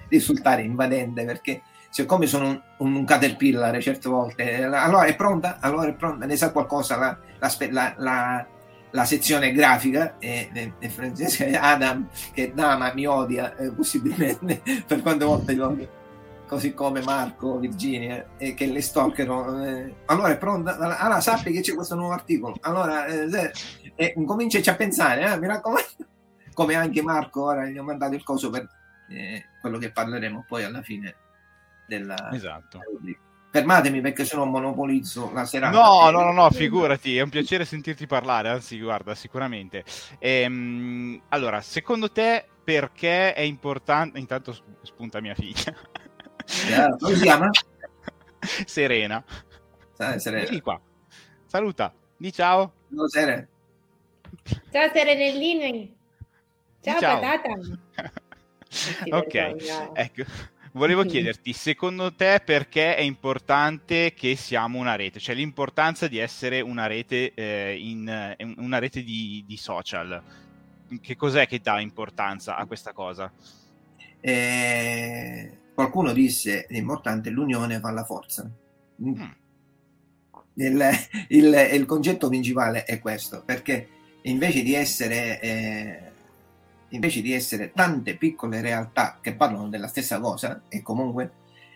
[0.09, 5.95] risultare invadente perché siccome sono un, un, caterpillar certe volte, allora è pronta, allora è
[5.95, 8.47] pronta, ne sa qualcosa la, la, la, la
[9.05, 15.25] sezione grafica e, e, e Francesca Adam che Dama mi odia eh, possibilmente per quante
[15.25, 15.99] volte lo
[16.51, 20.77] così come Marco, Virginia e che le stalkerò eh, allora è pronta?
[20.79, 22.57] Allora sappi che c'è questo nuovo articolo.
[22.63, 23.53] Allora eh,
[23.95, 25.89] eh, cominciaci a pensare eh, mi raccomando.
[26.53, 28.69] Come anche Marco ora gli ho mandato il coso per
[29.11, 31.15] eh, quello che parleremo poi alla fine
[31.87, 32.81] della esatto.
[33.01, 33.17] della
[33.51, 35.77] fermatemi perché se no monopolizzo la serata.
[35.77, 39.85] No, no, no, no, figurati, è un piacere sentirti parlare, anzi, guarda, sicuramente.
[40.19, 44.19] Ehm, allora, secondo te perché è importante...
[44.19, 45.75] Intanto spunta mia figlia.
[46.69, 47.51] Yeah, come si chiama?
[48.65, 49.23] Serena.
[50.17, 50.43] Serena.
[50.45, 50.81] Vieni qua.
[51.47, 52.73] Saluta, di ciao.
[52.95, 53.47] Ciao Serena.
[54.71, 55.97] Ciao Serenellini.
[56.81, 57.21] Ciao, ciao.
[57.21, 57.51] patata.
[59.17, 59.35] ok,
[59.95, 60.25] ecco.
[60.73, 65.19] Volevo chiederti, secondo te perché è importante che siamo una rete?
[65.19, 70.23] Cioè l'importanza di essere una rete, eh, in, eh, una rete di, di, social.
[71.01, 73.33] Che cos'è che dà importanza a questa cosa?
[74.21, 78.49] Eh, qualcuno disse l'importante è l'unione fa la forza.
[79.03, 79.09] Mm.
[79.09, 79.31] mm.
[80.55, 80.91] Il,
[81.29, 83.89] il, il, concetto principale è questo, perché
[84.23, 85.41] invece di essere...
[85.41, 86.10] Eh,
[86.91, 91.33] invece di essere tante piccole realtà che parlano della stessa cosa, e comunque,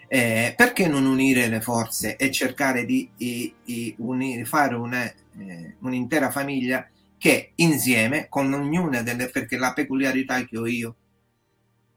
[0.09, 5.77] eh, perché non unire le forze e cercare di, di, di unire, fare una, eh,
[5.81, 6.89] un'intera famiglia
[7.19, 10.97] che insieme, con ognuna delle, perché la peculiarità che ho io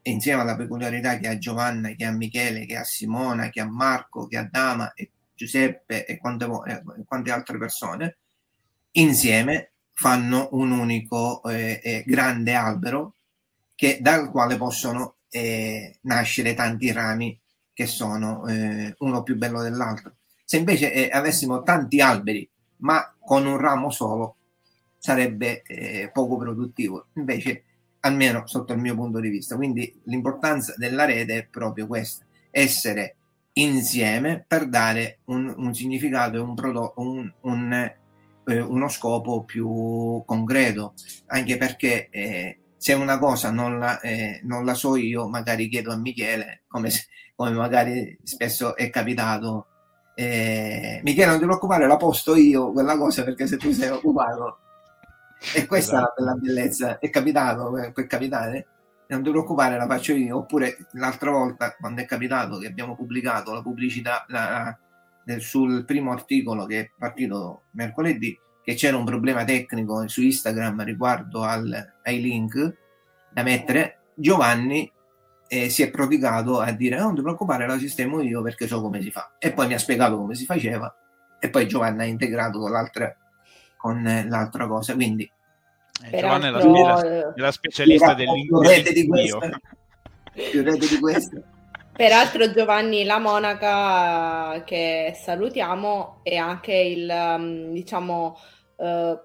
[0.03, 4.27] insieme alla peculiarità che ha Giovanna, che ha Michele, che ha Simona, che ha Marco,
[4.27, 8.17] che ha Dama e Giuseppe e quante, e quante altre persone,
[8.91, 13.15] insieme fanno un unico eh, eh, grande albero
[13.73, 17.39] che, dal quale possono eh, nascere tanti rami
[17.73, 20.17] che sono eh, uno più bello dell'altro.
[20.45, 24.35] Se invece eh, avessimo tanti alberi ma con un ramo solo
[24.99, 27.07] sarebbe eh, poco produttivo.
[27.13, 27.63] Invece,
[28.01, 29.55] almeno sotto il mio punto di vista.
[29.55, 33.15] Quindi l'importanza della rete è proprio questa, essere
[33.53, 37.93] insieme per dare un, un significato e un prodotto, un, un,
[38.47, 40.93] eh, uno scopo più concreto,
[41.27, 45.91] anche perché eh, se una cosa non la, eh, non la, so io, magari chiedo
[45.91, 49.67] a Michele, come, se, come magari spesso è capitato.
[50.15, 54.59] Eh, Michele, non ti preoccupare, la posto io quella cosa perché se tu sei occupato.
[55.53, 56.21] E questa esatto.
[56.21, 58.67] è la bellezza, è capitato, eh, può capitare
[59.09, 60.37] non ti preoccupare, la faccio io.
[60.37, 64.77] Oppure l'altra volta, quando è capitato che abbiamo pubblicato la pubblicità la,
[65.27, 70.83] la, sul primo articolo che è partito mercoledì, che c'era un problema tecnico su Instagram
[70.85, 72.75] riguardo al, ai link
[73.31, 74.89] da mettere, Giovanni
[75.49, 79.01] eh, si è prodigato a dire non ti preoccupare, la sistemo io perché so come
[79.01, 79.35] si fa.
[79.37, 80.93] E poi mi ha spiegato come si faceva
[81.39, 83.13] e poi Giovanni ha integrato con l'altra,
[83.75, 84.93] con l'altra cosa.
[84.93, 85.29] Quindi
[86.09, 88.25] eh, Giovanna è la, la, la specialista di
[89.07, 89.39] questo.
[90.51, 91.41] Più rete di questo.
[91.97, 98.37] Peraltro Giovanni La Monaca, che salutiamo, è anche il, um, diciamo,
[98.75, 99.19] uh,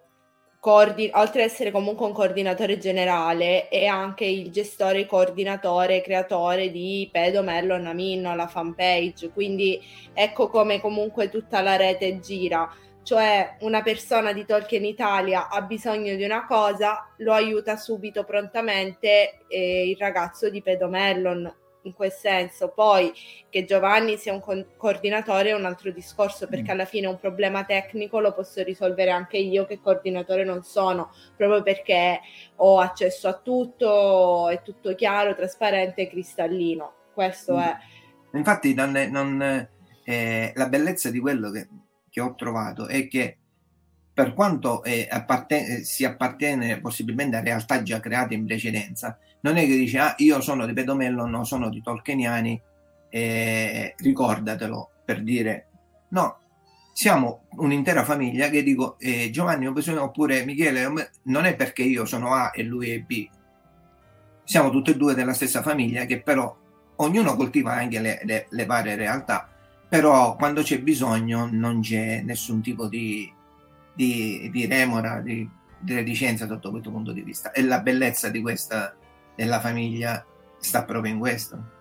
[0.59, 7.11] coordi- oltre ad essere comunque un coordinatore generale, è anche il gestore, coordinatore, creatore di
[7.13, 9.29] Pedo Mellon Aminno, la fanpage.
[9.33, 9.79] Quindi
[10.15, 12.67] ecco come comunque tutta la rete gira
[13.03, 19.41] cioè una persona di Tolkien Italia ha bisogno di una cosa, lo aiuta subito prontamente
[19.49, 21.53] eh, il ragazzo di Pedomellon
[21.83, 22.69] in quel senso.
[22.69, 23.13] Poi
[23.49, 26.75] che Giovanni sia un co- coordinatore è un altro discorso, perché mm.
[26.75, 31.63] alla fine un problema tecnico lo posso risolvere anche io che coordinatore non sono, proprio
[31.63, 32.21] perché
[32.57, 36.93] ho accesso a tutto, è tutto chiaro, trasparente, cristallino.
[37.13, 37.61] Questo mm.
[37.61, 37.77] è.
[38.35, 39.69] Infatti, non, non,
[40.05, 41.69] eh, la bellezza di quello che
[42.13, 43.39] che ho trovato è che
[44.15, 49.57] per quanto eh, apparten- eh, si appartiene possibilmente a realtà già create in precedenza, non
[49.57, 52.61] è che dice ah io sono di Pedomello, no, sono di Tolkieniani,
[53.09, 55.67] eh, ricordatelo per dire.
[56.09, 56.39] No,
[56.93, 62.53] siamo un'intera famiglia che dico eh, Giovanni oppure Michele non è perché io sono A
[62.55, 63.29] e lui è B,
[64.45, 66.55] siamo tutte e due della stessa famiglia che però
[66.97, 69.49] ognuno coltiva anche le, le, le varie realtà
[69.89, 73.31] però quando c'è bisogno non c'è nessun tipo di,
[73.95, 77.53] di, di remora, di, di reticenza sotto questo punto di vista.
[77.53, 78.95] E la bellezza di questa
[79.35, 80.25] della famiglia
[80.59, 81.81] sta proprio in questo.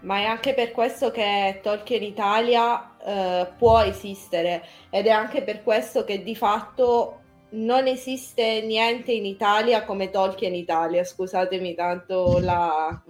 [0.00, 5.62] Ma è anche per questo che Tolkien Italia eh, può esistere ed è anche per
[5.62, 7.20] questo che di fatto
[7.50, 11.04] non esiste niente in Italia come Tolkien Italia.
[11.04, 13.00] Scusatemi tanto la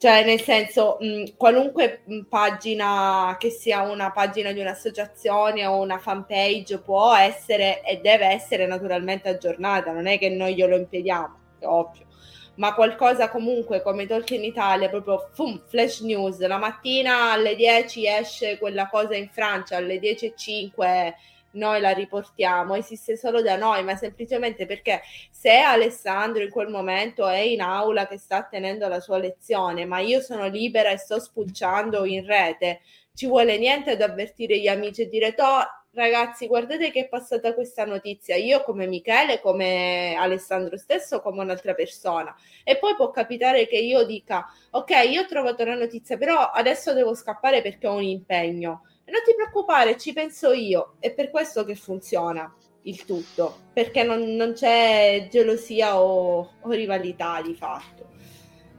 [0.00, 5.98] cioè, nel senso, mh, qualunque mh, pagina che sia una pagina di un'associazione o una
[5.98, 11.66] fanpage può essere e deve essere naturalmente aggiornata, non è che noi glielo impediamo, è
[11.66, 12.06] ovvio.
[12.54, 18.56] Ma qualcosa comunque come Tolkien Italia, proprio fum, flash news, la mattina alle 10 esce
[18.56, 21.12] quella cosa in Francia, alle 10.05
[21.52, 27.26] noi la riportiamo, esiste solo da noi, ma semplicemente perché se Alessandro in quel momento
[27.26, 31.18] è in aula che sta tenendo la sua lezione, ma io sono libera e sto
[31.18, 32.80] spulciando in rete,
[33.14, 37.52] ci vuole niente ad avvertire gli amici e dire oh, ragazzi guardate che è passata
[37.52, 43.66] questa notizia io come Michele come Alessandro stesso come un'altra persona e poi può capitare
[43.66, 47.96] che io dica ok io ho trovato una notizia però adesso devo scappare perché ho
[47.96, 50.94] un impegno non ti preoccupare, ci penso io.
[50.98, 52.52] È per questo che funziona
[52.82, 58.08] il tutto, perché non, non c'è gelosia o, o, rivalità di fatto.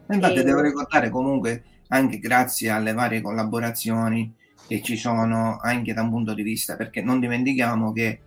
[0.10, 0.44] Infatti e...
[0.44, 4.34] devo ricordare comunque, anche grazie alle varie collaborazioni
[4.68, 8.20] che ci sono anche da un punto di vista, perché non dimentichiamo che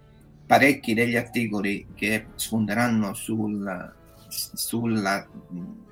[0.47, 3.95] parecchi degli articoli che spunteranno sul,
[4.29, 5.27] sulla,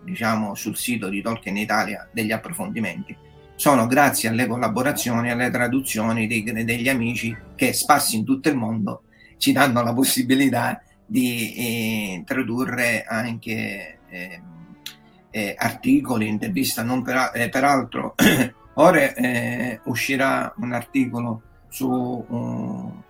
[0.04, 6.42] diciamo, sul sito di Tolkien Italia degli approfondimenti sono grazie alle collaborazioni, alle traduzioni dei,
[6.42, 9.03] degli amici che sparsi in tutto il mondo
[9.42, 14.40] ci danno la possibilità di eh, tradurre anche eh,
[15.30, 16.84] eh, articoli, interviste.
[16.84, 18.14] Non per, eh, peraltro,
[18.74, 23.03] ora eh, uscirà un articolo su uh,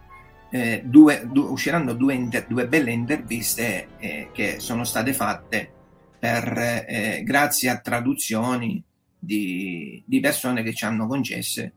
[0.84, 3.88] due, due, usciranno due, inter, due, belle interviste
[4.32, 5.72] che sono state fatte
[6.18, 8.82] per, grazie a traduzioni
[9.25, 11.73] di, di, persone che ci hanno concesse.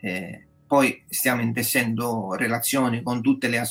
[0.00, 3.62] Eh, poi stiamo intessendo relazioni con tutte le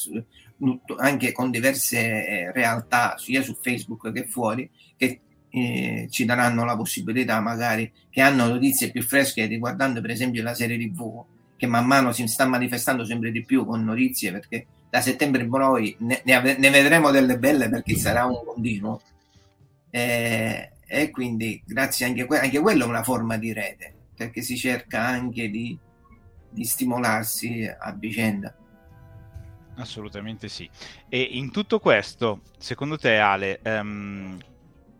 [0.98, 6.76] anche con diverse eh, realtà sia su Facebook che fuori che eh, ci daranno la
[6.76, 11.24] possibilità magari che hanno notizie più fresche riguardando per esempio la serie TV
[11.56, 15.50] che man mano si sta manifestando sempre di più con notizie perché da settembre in
[15.50, 19.02] poi ne, ne, vedremo delle belle perché sarà un continuo
[19.90, 24.58] eh, e quindi grazie anche, que- anche quello è una forma di rete perché si
[24.58, 25.78] cerca anche di,
[26.50, 28.54] di stimolarsi a vicenda
[29.80, 30.70] Assolutamente sì.
[31.08, 34.38] E in tutto questo, secondo te, Ale, um,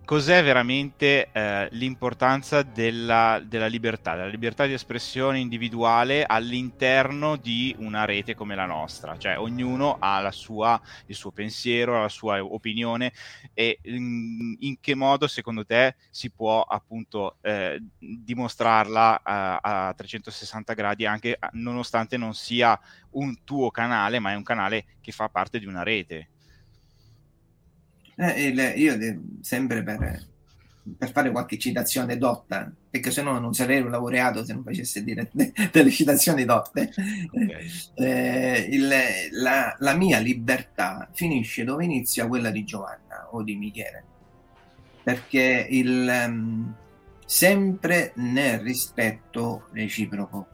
[0.10, 8.06] cos'è veramente eh, l'importanza della, della, libertà, della libertà di espressione individuale all'interno di una
[8.06, 9.20] rete come la nostra?
[9.20, 13.14] Cioè ognuno ha sua, il suo pensiero, la sua opinione
[13.54, 20.74] e in, in, che modo secondo te si può appunto eh, dimostrarla a, a 360
[20.74, 22.80] gradi anche nonostante non sia
[23.12, 26.30] un tuo canale, ma è un canale che fa parte di una rete?
[28.22, 28.98] Eh, il, io
[29.40, 30.28] sempre per,
[30.98, 35.06] per, fare qualche citazione dotta, perché se no non sarei un laureato se non facesse
[35.06, 35.32] dire
[35.72, 36.92] delle citazioni dotte.
[37.32, 37.68] Okay.
[37.96, 38.90] Eh, il,
[39.32, 44.04] la, la, mia libertà finisce dove inizia quella di Giovanna o di Michele,
[45.04, 46.74] perché il, um,
[47.26, 50.48] sempre nel rispetto reciproco.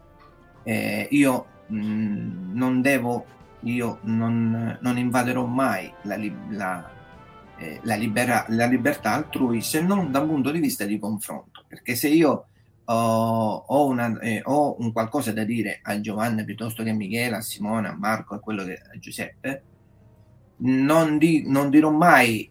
[0.64, 3.26] Eh, io mh, mm, non devo,
[3.62, 6.18] io non, non invaderò mai la,
[6.50, 6.95] la
[7.58, 11.64] eh, la, libera- la, libertà altrui se non da un punto di vista di confronto.
[11.68, 12.48] Perché se io
[12.86, 17.38] ho, ho, una, eh, ho un qualcosa da dire a Giovanni piuttosto che a Michele,
[17.38, 19.64] a Simone, a Marco, a quello che a Giuseppe,
[20.58, 22.50] non, di, non dirò mai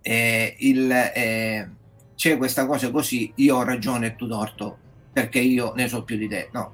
[0.00, 1.70] eh, il, eh,
[2.14, 4.78] c'è questa cosa così, io ho ragione e tu torto,
[5.12, 6.48] perché io ne so più di te.
[6.52, 6.72] No,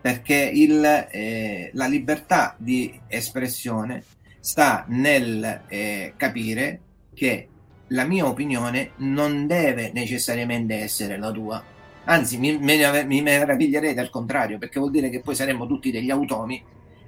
[0.00, 4.04] perché il, eh, la libertà di espressione
[4.44, 6.80] sta nel eh, capire
[7.14, 7.48] che
[7.88, 11.64] la mia opinione non deve necessariamente essere la tua.
[12.04, 16.62] Anzi, mi, mi meraviglierei del contrario, perché vuol dire che poi saremmo tutti degli automi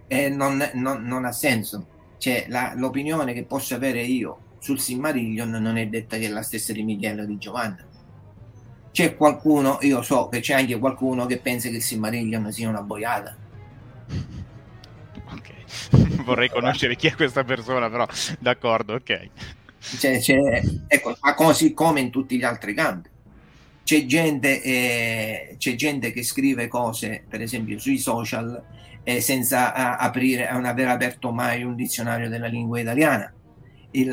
[0.07, 1.87] e non, non, non ha senso.
[2.16, 6.43] Cioè, la, l'opinione che posso avere io sul Silmarillion non è detta che è la
[6.43, 7.84] stessa di Michele o di Giovanna.
[8.93, 12.80] C'è qualcuno, io so che c'è anche qualcuno che pensa che il Silmarillion sia una
[12.80, 13.37] boiata
[16.26, 18.06] vorrei conoscere chi è questa persona, però
[18.40, 19.30] d'accordo, ok.
[19.78, 23.08] C'è, c'è, ecco, ma così come in tutti gli altri campi.
[23.84, 28.60] C'è gente, eh, c'è gente che scrive cose, per esempio, sui social
[29.04, 33.32] eh, senza a, aprire, non aver aperto mai un dizionario della lingua italiana.
[33.92, 34.10] Il,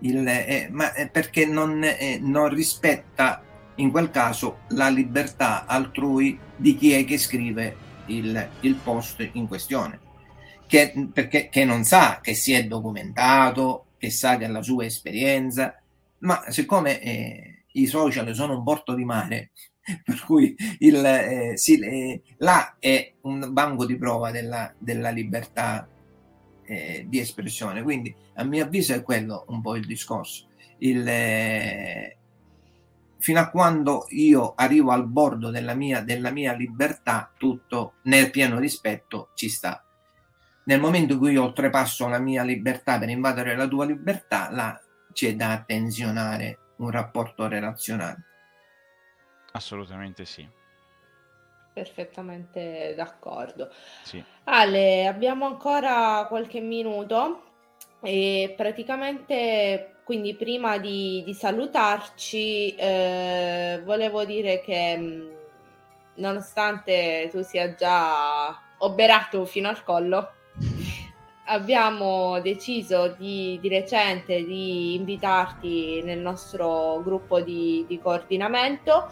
[0.00, 3.40] il, eh, ma perché non, eh, non rispetta
[3.76, 9.46] in quel caso la libertà altrui di chi è che scrive il, il post in
[9.46, 10.00] questione
[10.74, 14.84] che, perché, che non sa che si è documentato, che sa che ha la sua
[14.84, 15.80] esperienza,
[16.18, 19.52] ma siccome eh, i social sono un porto di mare,
[20.02, 25.88] per cui il, eh, sì, eh, là è un banco di prova della, della libertà
[26.64, 27.84] eh, di espressione.
[27.84, 30.48] Quindi, a mio avviso, è quello un po' il discorso.
[30.78, 32.16] Il, eh,
[33.18, 38.58] fino a quando io arrivo al bordo della mia, della mia libertà, tutto nel pieno
[38.58, 39.83] rispetto ci sta
[40.64, 44.80] nel momento in cui io oltrepasso la mia libertà per invadere la tua libertà, là
[45.12, 48.22] c'è da attenzionare un rapporto relazionale.
[49.52, 50.46] Assolutamente sì.
[51.72, 53.70] Perfettamente d'accordo.
[54.02, 54.22] Sì.
[54.44, 57.42] Ale, abbiamo ancora qualche minuto
[58.00, 65.30] e praticamente quindi prima di, di salutarci eh, volevo dire che mm,
[66.16, 70.32] nonostante tu sia già oberato fino al collo,
[71.46, 79.08] abbiamo deciso di, di, recente di invitarti nel nostro gruppo di, di coordinamento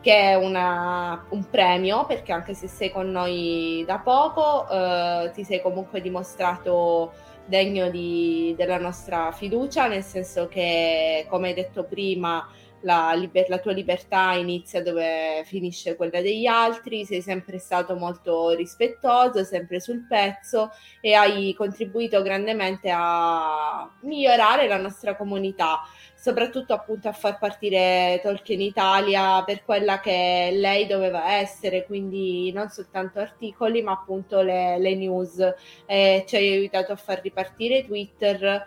[0.00, 5.44] che è una, un premio perché anche se sei con noi da poco eh, ti
[5.44, 7.12] sei comunque dimostrato
[7.44, 12.46] degno di, della nostra fiducia nel senso che come hai detto prima
[12.86, 18.50] la, liber- la, tua libertà inizia dove finisce quella degli altri, sei sempre stato molto
[18.50, 20.70] rispettoso, sempre sul pezzo
[21.00, 25.80] e hai contribuito grandemente a migliorare la nostra comunità,
[26.14, 32.68] soprattutto appunto a far partire Tolkien Italia per quella che lei doveva essere, quindi non
[32.68, 35.38] soltanto articoli ma appunto le, le news.
[35.86, 38.64] Eh, ci hai aiutato a far ripartire Twitter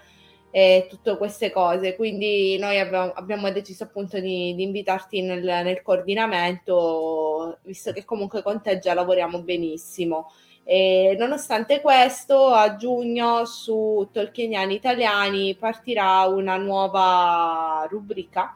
[0.51, 1.95] e tutte queste cose.
[1.95, 8.41] Quindi noi abbiamo, abbiamo deciso appunto di, di invitarti nel, nel, coordinamento, visto che comunque
[8.41, 10.31] con te già lavoriamo benissimo.
[10.63, 18.53] E nonostante questo, a giugno su Tolkieniani Italiani partirà una nuova rubrica,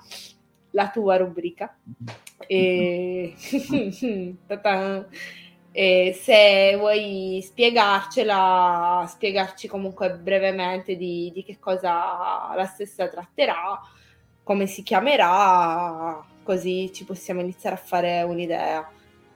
[0.71, 1.75] la tua rubrica.
[2.45, 3.33] E...
[5.75, 13.81] E se vuoi spiegarcela, spiegarci comunque brevemente di, di, che cosa la stessa tratterà,
[14.43, 18.87] come si chiamerà, così ci possiamo iniziare a fare un'idea.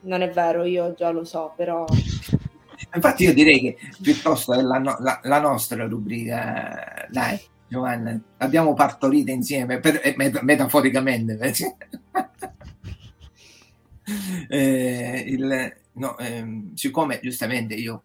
[0.01, 1.85] Non è vero, io già lo so, però...
[2.93, 9.31] Infatti io direi che piuttosto è la, la, la nostra rubrica, dai Giovanna, l'abbiamo partorita
[9.31, 11.37] insieme, per, eh, met- metaforicamente.
[14.47, 18.03] eh, il, no, ehm, siccome giustamente io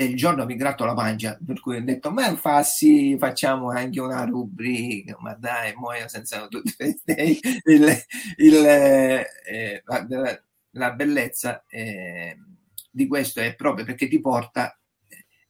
[0.00, 3.68] e il giorno mi gratto la pancia, per cui ho detto, ma fa sì, facciamo
[3.70, 6.96] anche una rubrica, ma dai, muoio senza tutte
[7.64, 8.04] il,
[8.36, 10.40] il, eh, la,
[10.70, 12.34] la, bellezza eh,
[12.90, 14.74] di questo è proprio perché ti porta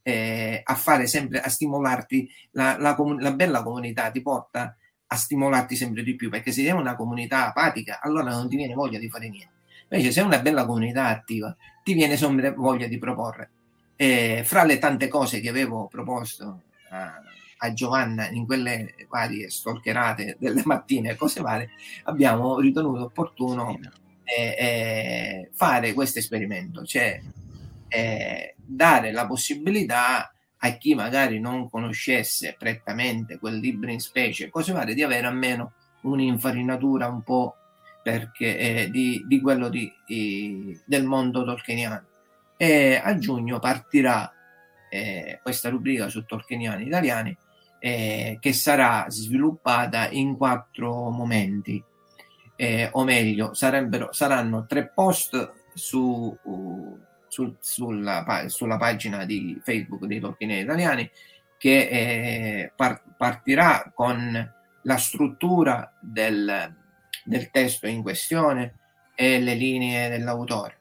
[0.02, 5.76] eh, a fare sempre, a stimolarti, la, la, la bella comunità ti porta a stimolarti
[5.76, 9.08] sempre di più, perché se sei una comunità apatica, allora non ti viene voglia di
[9.08, 9.58] fare niente.
[9.91, 13.51] Invece, se è una bella comunità attiva, ti viene sempre voglia di proporre.
[13.97, 17.20] E fra le tante cose che avevo proposto a,
[17.59, 21.70] a Giovanna in quelle varie stalkerate delle mattine e cose varie,
[22.05, 23.78] abbiamo ritenuto opportuno
[24.24, 27.20] eh, eh, fare questo esperimento, cioè
[27.88, 30.32] eh, dare la possibilità
[30.62, 35.72] a chi magari non conoscesse prettamente quel libro in specie, cose varie, di avere almeno
[36.03, 37.57] un'infarinatura un po'
[38.03, 42.05] perché, eh, di, di, quello di, di, del mondo tolkieniano.
[42.57, 44.32] E a giugno partirà
[44.90, 47.36] eh, questa rubrica su tolkieniani italiani
[47.78, 51.82] eh, che sarà sviluppata in quattro momenti,
[52.57, 60.20] eh, o meglio, saranno tre post su, uh, sul, sulla, sulla, pagina di Facebook dei
[60.20, 61.11] Tolkieniani italiani
[61.57, 66.74] che eh, par- partirà con la struttura del,
[67.24, 68.74] del testo in questione
[69.14, 70.78] e le linee dell'autore,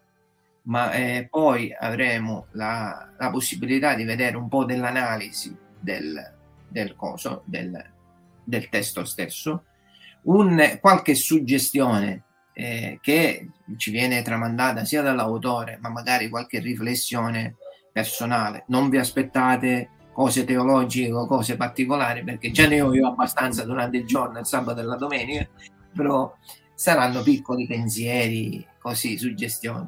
[0.64, 6.34] ma eh, poi avremo la, la, possibilità di vedere un po' dell'analisi del,
[6.68, 7.84] del coso, del,
[8.44, 9.64] del testo stesso,
[10.24, 12.24] un, qualche suggestione
[12.54, 17.56] eh, che ci viene tramandata sia dall'autore, ma magari qualche riflessione
[17.92, 18.66] personale.
[18.68, 23.98] Non vi aspettate cose teologiche o cose particolari, perché già ne ho io abbastanza durante
[23.98, 25.48] il giorno, il sabato e la domenica,
[25.94, 26.34] però
[26.74, 29.88] saranno piccoli pensieri, così, suggestioni.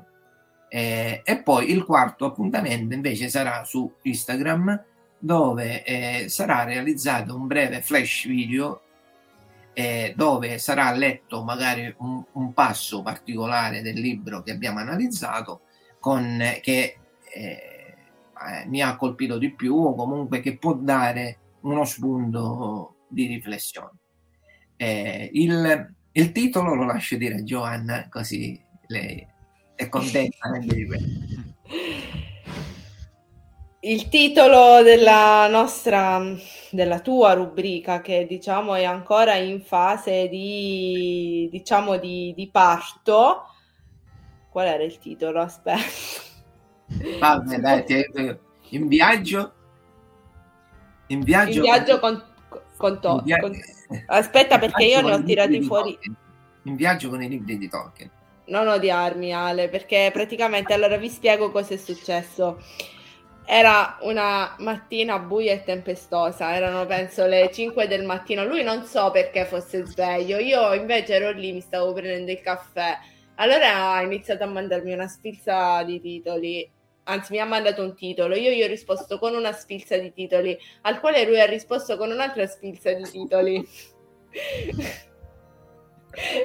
[0.69, 4.85] Eh, e poi il quarto appuntamento invece sarà su Instagram
[5.19, 8.81] dove eh, sarà realizzato un breve flash video
[9.73, 15.61] eh, dove sarà letto magari un, un, passo particolare del libro che abbiamo analizzato
[15.99, 16.97] con, che
[17.33, 17.95] eh,
[18.67, 24.00] mi ha colpito di più o comunque che può dare uno spunto di riflessione.
[24.81, 29.23] Eh, il, il, titolo lo lascio dire a Giovanna, così lei
[29.75, 31.07] è contenta di questo.
[33.81, 36.19] Il titolo della nostra,
[36.71, 43.43] della tua rubrica, che diciamo è ancora in fase di, diciamo, di, di parto.
[44.49, 45.41] Qual era il titolo?
[45.41, 45.79] Aspetta.
[47.19, 48.03] Vabbè, dai, ti,
[48.69, 49.53] in viaggio.
[51.07, 52.30] In viaggio, in viaggio con,
[52.81, 53.55] con, to- via- con
[54.07, 55.97] Aspetta, perché io ne ho tirati fuori.
[56.63, 58.09] In viaggio con i libri di Tolkien.
[58.45, 62.61] Non odiarmi, Ale, perché praticamente allora vi spiego cosa è successo.
[63.45, 68.45] Era una mattina buia e tempestosa, erano penso le 5 del mattino.
[68.45, 72.97] Lui non so perché fosse sveglio, io invece ero lì, mi stavo prendendo il caffè.
[73.35, 76.69] Allora ha iniziato a mandarmi una sfilza di titoli
[77.03, 80.57] anzi mi ha mandato un titolo, io gli ho risposto con una sfilza di titoli,
[80.81, 83.67] al quale lui ha risposto con un'altra sfilza di titoli.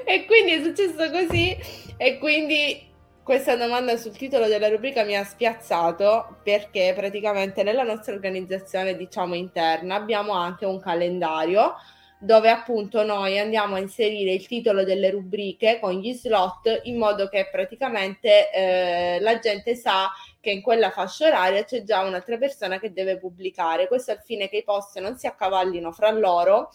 [0.05, 1.57] e quindi è successo così
[1.97, 2.87] e quindi
[3.23, 9.35] questa domanda sul titolo della rubrica mi ha spiazzato perché praticamente nella nostra organizzazione diciamo
[9.35, 11.75] interna abbiamo anche un calendario
[12.19, 17.29] dove appunto noi andiamo a inserire il titolo delle rubriche con gli slot in modo
[17.29, 20.11] che praticamente eh, la gente sa
[20.47, 23.89] che in quella fascia oraria c'è già un'altra persona che deve pubblicare.
[23.89, 26.71] Questo al fine che i post non si accavallino fra loro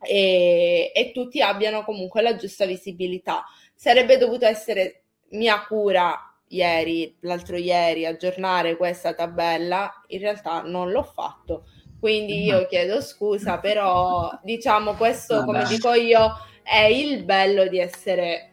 [0.00, 3.44] e, e tutti abbiano comunque la giusta visibilità.
[3.72, 6.18] Sarebbe dovuto essere mia cura
[6.48, 11.66] ieri, l'altro ieri, aggiornare questa tabella, in realtà non l'ho fatto
[12.00, 16.32] quindi io chiedo scusa, però diciamo questo, come dico io,
[16.64, 18.51] è il bello di essere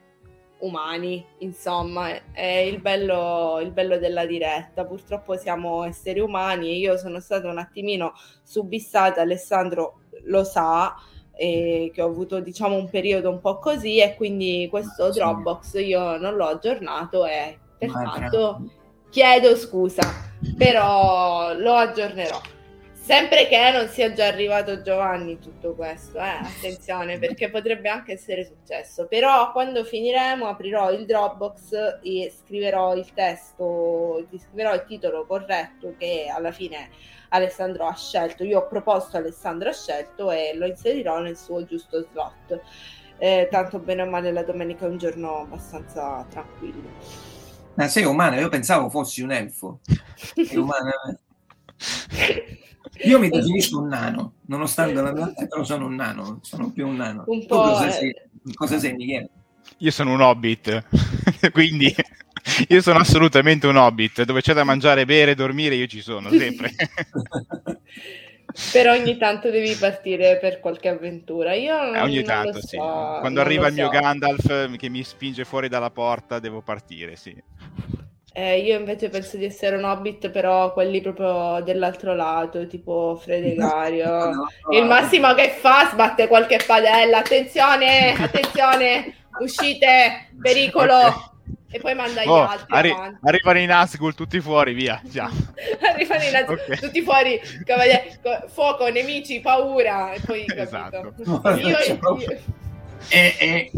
[0.59, 4.85] umani, insomma, è il bello, il bello della diretta.
[4.85, 10.95] Purtroppo siamo esseri umani e io sono stata un attimino subissata, Alessandro lo sa,
[11.31, 16.17] e che ho avuto diciamo un periodo un po' così e quindi questo Dropbox io
[16.17, 18.69] non l'ho aggiornato e pertanto
[19.09, 20.03] chiedo scusa,
[20.57, 22.39] però lo aggiornerò.
[23.09, 26.41] Sempre che non sia già arrivato Giovanni tutto questo, eh?
[26.43, 29.07] attenzione perché potrebbe anche essere successo.
[29.07, 35.95] Però quando finiremo aprirò il Dropbox e scriverò il testo, ti scriverò il titolo corretto
[35.97, 36.91] che alla fine
[37.29, 38.43] Alessandro ha scelto.
[38.43, 42.61] Io ho proposto, Alessandro ha scelto e lo inserirò nel suo giusto slot.
[43.17, 46.91] Eh, tanto bene o male la domenica è un giorno abbastanza tranquillo.
[47.73, 49.79] Ma sei umana, io pensavo fossi un elfo.
[50.13, 50.91] Sei umana.
[53.03, 56.95] Io mi definisco un nano, nonostante la mia però sono un nano, sono più un
[56.95, 57.23] nano.
[57.27, 57.91] Un po', cosa, è...
[57.91, 58.15] sei,
[58.53, 59.29] cosa sei, Michele?
[59.77, 60.83] Io sono un hobbit,
[61.51, 61.93] quindi
[62.67, 64.23] io sono assolutamente un hobbit.
[64.23, 66.71] Dove c'è da mangiare, bere, dormire, io ci sono sempre.
[68.71, 71.53] però ogni tanto devi partire per qualche avventura.
[71.53, 72.77] Io eh, ogni tanto, so, sì.
[72.77, 73.81] Quando arriva il so.
[73.81, 77.35] mio Gandalf che mi spinge fuori dalla porta, devo partire, sì.
[78.39, 84.47] Eh, io invece penso di essere un hobbit, però quelli proprio dell'altro lato, tipo Fredegario.
[84.71, 87.17] Il massimo che fa sbatte qualche padella.
[87.17, 90.95] Attenzione, attenzione, uscite, pericolo.
[90.95, 91.27] Okay.
[91.71, 92.77] E poi manda gli oh, altri.
[92.77, 95.01] Arri- arrivano i Nazgul tutti fuori, via.
[95.03, 95.29] Già.
[95.93, 96.77] arrivano i Nazgul okay.
[96.77, 97.41] tutti fuori.
[97.65, 100.13] Cavalier- fuoco, nemici, paura.
[100.13, 101.13] E poi esatto.
[101.25, 102.41] Io, io...
[103.09, 103.71] E, e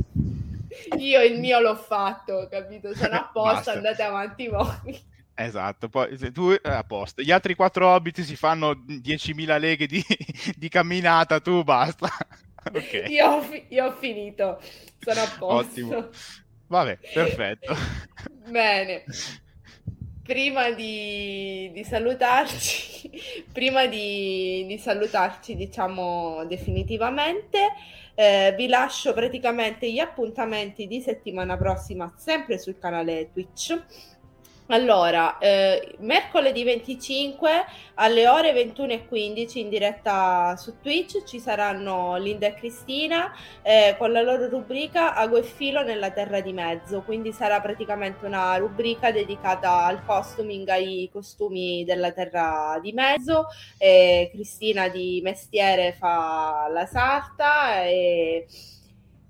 [0.97, 2.93] io il mio l'ho fatto, capito?
[2.95, 5.09] Sono a posto, andate avanti voi.
[5.33, 7.21] Esatto, poi tu eh, a posto.
[7.21, 10.03] Gli altri quattro hobbit si fanno 10.000 leghe di,
[10.55, 12.09] di camminata, tu basta.
[12.63, 13.09] Okay.
[13.09, 14.61] Io, io, ho finito,
[14.99, 15.71] sono a posto.
[15.71, 16.09] Ottimo.
[16.67, 17.75] Vabbè, perfetto.
[18.47, 19.03] Bene.
[20.23, 23.09] Prima di, di salutarci,
[23.51, 27.73] prima di, di salutarci, diciamo definitivamente,
[28.21, 33.81] eh, vi lascio praticamente gli appuntamenti di settimana prossima sempre sul canale Twitch
[34.71, 37.65] allora, eh, mercoledì 25
[37.95, 44.21] alle ore 21.15 in diretta su Twitch ci saranno Linda e Cristina eh, con la
[44.21, 49.83] loro rubrica Ago e filo nella terra di mezzo, quindi sarà praticamente una rubrica dedicata
[49.85, 53.47] al costuming, ai costumi della terra di mezzo.
[53.77, 58.47] Eh, Cristina di mestiere fa la sarta e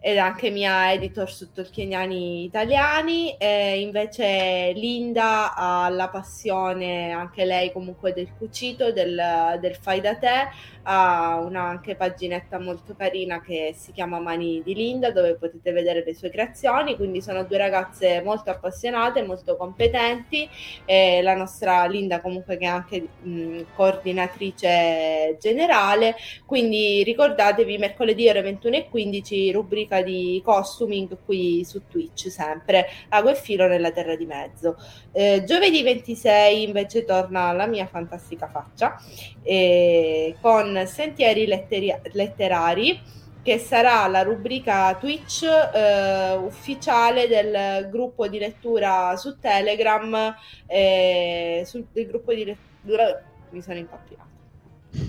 [0.04, 3.38] ed anche mia editor su Tolkieniani italiani.
[3.38, 10.16] E invece Linda ha la passione, anche lei comunque del cucito, del, del fai da
[10.16, 10.50] te,
[10.84, 16.04] ha una anche paginetta molto carina che si chiama Mani di Linda dove potete vedere
[16.04, 20.50] le sue creazioni, quindi sono due ragazze molto appassionate, molto competenti
[20.86, 26.16] e la nostra Linda comunque che è anche mh, coordinatrice generale,
[26.46, 33.68] quindi ricordatevi mercoledì ore 21.15 rubrica di costuming qui su Twitch sempre, Ago e Filo
[33.68, 34.76] nella Terra di Mezzo.
[35.12, 38.98] Eh, giovedì 26 invece torna la mia fantastica faccia
[39.44, 48.38] eh, con Sentieri letteri- Letterari che sarà la rubrica Twitch eh, ufficiale del gruppo di
[48.38, 50.36] lettura su Telegram
[50.68, 54.30] eh, sul del gruppo di lettura mi sono impappinato.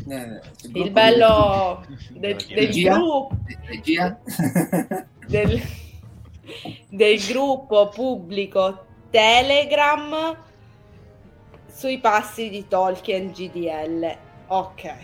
[0.09, 2.19] Eh, il, il bello di...
[2.21, 3.37] del, del gruppo
[5.27, 5.61] del,
[6.89, 10.37] del gruppo pubblico Telegram
[11.67, 14.95] sui passi di Tolkien GDL ok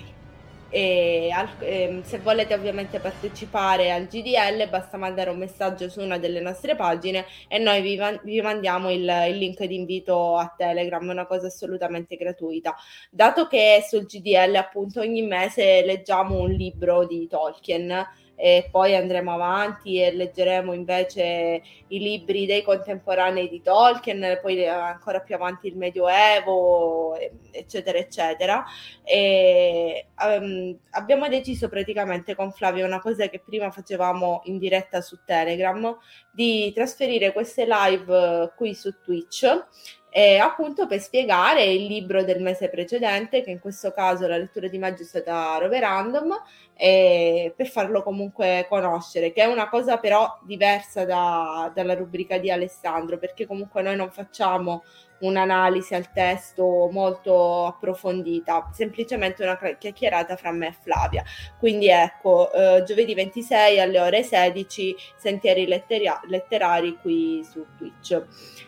[0.71, 6.19] e al, eh, se volete ovviamente partecipare al GDL basta mandare un messaggio su una
[6.19, 11.09] delle nostre pagine e noi vi, vi mandiamo il, il, link di invito a Telegram,
[11.09, 12.75] una cosa assolutamente gratuita.
[13.11, 18.07] Dato che sul GDL appunto ogni mese leggiamo un libro di Tolkien,
[18.41, 25.19] e poi andremo avanti e leggeremo invece i libri dei contemporanei di Tolkien, poi ancora
[25.19, 27.17] più avanti il Medioevo,
[27.51, 28.65] eccetera, eccetera.
[29.03, 35.19] E, um, abbiamo deciso praticamente con Flavio una cosa che prima facevamo in diretta su
[35.25, 35.99] Telegram,
[36.31, 39.67] di trasferire queste live qui su Twitch
[40.11, 44.69] eh, appunto per spiegare il libro del mese precedente, che in questo caso la lettura
[44.69, 46.35] di maggio è stata Rover Random,
[46.75, 52.51] eh, per farlo comunque conoscere, che è una cosa però diversa da, dalla rubrica di
[52.51, 54.83] Alessandro, perché comunque noi non facciamo
[55.21, 61.25] un'analisi al testo molto approfondita, semplicemente una chiacchierata fra me e Flavia.
[61.59, 68.67] Quindi ecco, eh, giovedì 26 alle ore 16, sentieri letteri- letterari qui su Twitch.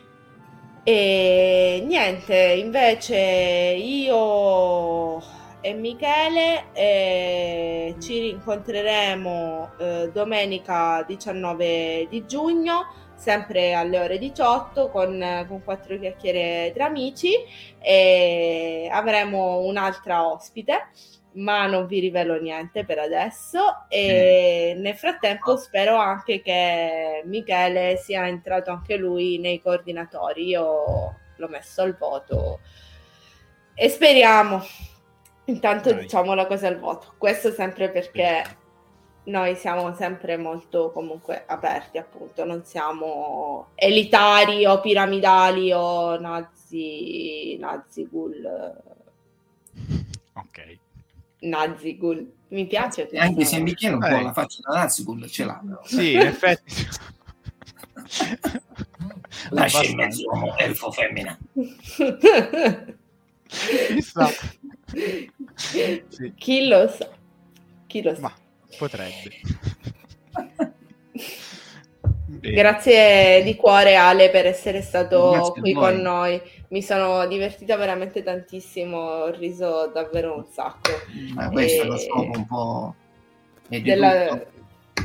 [0.83, 3.16] E niente, invece
[3.76, 5.18] io
[5.61, 15.45] e Michele eh, ci rincontreremo eh, domenica 19 di giugno sempre alle ore 18 con,
[15.47, 17.35] con quattro chiacchiere tra amici
[17.78, 20.89] e avremo un'altra ospite
[21.33, 24.81] ma non vi rivelo niente per adesso e mm.
[24.81, 31.83] nel frattempo spero anche che Michele sia entrato anche lui nei coordinatori io l'ho messo
[31.83, 32.61] al voto
[33.74, 34.61] e speriamo
[35.45, 36.03] intanto Dai.
[36.03, 38.59] diciamo la cosa al voto questo sempre perché
[39.22, 48.09] noi siamo sempre molto comunque aperti, appunto, non siamo elitari o piramidali o nazi, nazi
[48.09, 48.83] ghoul.
[50.33, 50.78] Ok.
[51.41, 52.32] Nazi ghoul.
[52.49, 53.09] Mi piace.
[53.14, 54.22] Anche se Michele un po' eh.
[54.22, 55.61] la faccia da nazi ghoul ce l'ha.
[55.84, 56.88] Sì, in effetti.
[59.51, 61.38] Lascia in mezzo uomo, elfo femmina.
[63.47, 64.28] Chissà.
[65.55, 66.32] Sì.
[66.36, 67.09] Chi lo sa?
[67.86, 68.20] Chi lo sa?
[68.20, 68.34] Ma
[68.78, 69.41] Potrebbe.
[72.41, 76.41] Grazie di cuore Ale per essere stato Grazie qui con noi.
[76.71, 80.91] Mi sono divertita veramente tantissimo, ho riso davvero un sacco.
[81.35, 81.85] Ma questo e...
[81.85, 82.95] è lo scopo un po'
[83.68, 84.47] della,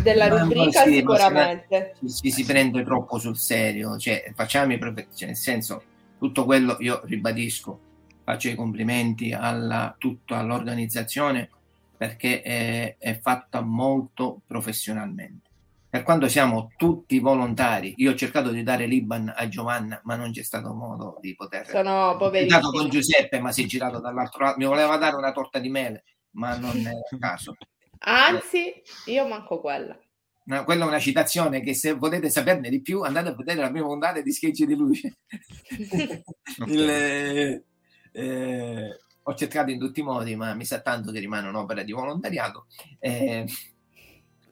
[0.01, 1.95] della rubrica sì, sicuramente.
[2.05, 4.80] Si, si, si, prende troppo sul serio, cioè facciamo i
[5.13, 5.84] cioè, nel senso
[6.18, 7.80] tutto quello io ribadisco,
[8.24, 11.49] faccio i complimenti alla, tutto all'organizzazione
[11.97, 15.44] perché è, è fatta molto professionalmente.
[15.95, 20.33] Per quanto siamo tutti volontari, io ho cercato di dare l'Iban a Giovanna, ma non
[20.33, 21.65] c'è stato modo di poter.
[21.69, 22.09] Sono.
[22.09, 24.57] Ho con Giuseppe, ma si è girato dall'altro lato.
[24.57, 27.55] Mi voleva dare una torta di mele, ma non è il caso.
[27.99, 28.73] Anzi,
[29.05, 29.97] io manco quella.
[30.47, 33.71] No, quella è una citazione che se volete saperne di più andate a vedere la
[33.71, 35.15] prima ondata di Sketch di Luce.
[36.67, 37.63] il, eh,
[38.11, 41.93] eh, ho cercato in tutti i modi, ma mi sa tanto che rimane un'opera di
[41.93, 42.65] volontariato,
[42.99, 43.45] eh,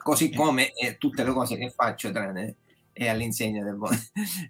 [0.04, 2.58] così come eh, tutte le cose che faccio tranne
[2.92, 3.78] e all'insegna del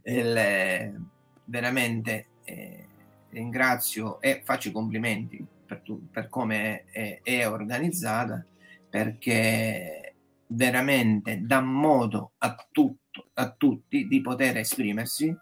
[0.04, 1.06] il,
[1.46, 2.88] veramente eh,
[3.30, 8.44] ringrazio e faccio i complimenti per, tu, per come è, è, organizzata
[8.90, 10.16] perché
[10.48, 15.36] veramente dà modo a, tutto, a tutti di poter esprimersi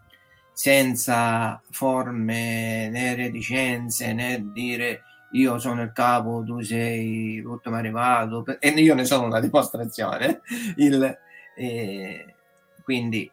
[0.53, 8.70] senza forme né reticenze né dire io sono il capo, tu sei l'ultimo arrivato e
[8.70, 10.42] io ne sono una dimostrazione.
[10.78, 11.18] Il,
[11.56, 12.36] eh,
[12.84, 13.30] quindi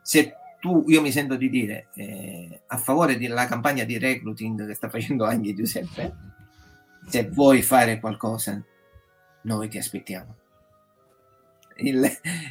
[0.00, 4.74] se tu, io mi sento di dire eh, a favore della campagna di recruiting che
[4.74, 6.14] sta facendo anche Giuseppe,
[7.08, 8.62] se vuoi fare qualcosa,
[9.42, 10.36] noi ti aspettiamo.
[11.76, 12.04] Il,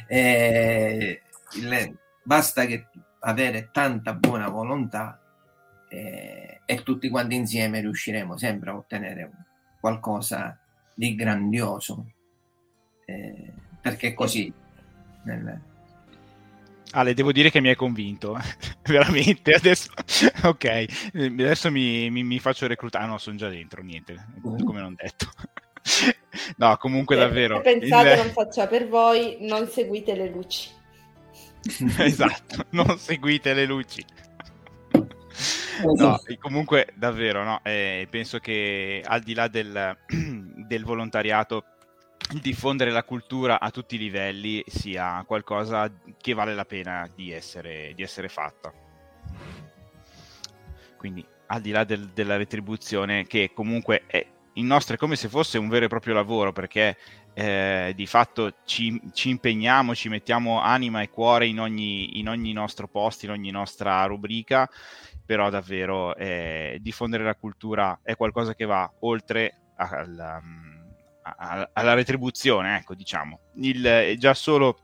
[0.08, 1.22] eh,
[1.54, 2.88] il, basta che
[3.20, 5.21] avere tanta buona volontà
[5.92, 9.30] eh, e tutti quanti insieme riusciremo sempre a ottenere
[9.78, 10.58] qualcosa
[10.94, 12.06] di grandioso
[13.04, 14.52] eh, perché è così
[15.24, 15.60] nel...
[16.94, 18.38] Ale, devo dire che mi hai convinto,
[18.84, 19.54] veramente.
[19.54, 19.90] Adesso,
[20.44, 20.84] ok,
[21.14, 23.06] adesso mi, mi, mi faccio reclutare.
[23.06, 25.26] No, sono già dentro, niente, come non detto.
[26.56, 27.62] no, comunque davvero.
[27.62, 28.16] Pensate il...
[28.18, 30.68] non faccia per voi, non seguite le luci.
[31.98, 34.04] esatto, non seguite le luci.
[35.96, 41.64] No, comunque davvero, no, eh, penso che al di là del, del volontariato
[42.32, 47.32] il diffondere la cultura a tutti i livelli sia qualcosa che vale la pena di
[47.32, 48.72] essere, di essere fatta.
[50.96, 55.28] Quindi al di là del, della retribuzione, che comunque è, il nostro è come se
[55.28, 56.96] fosse un vero e proprio lavoro, perché
[57.34, 62.52] eh, di fatto ci, ci, impegniamo, ci mettiamo anima e cuore in ogni, in ogni,
[62.52, 64.68] nostro posto, in ogni nostra rubrica,
[65.24, 70.40] però davvero eh, diffondere la cultura è qualcosa che va oltre alla,
[71.22, 73.40] alla, alla retribuzione, ecco, diciamo.
[73.54, 74.78] Il, già solo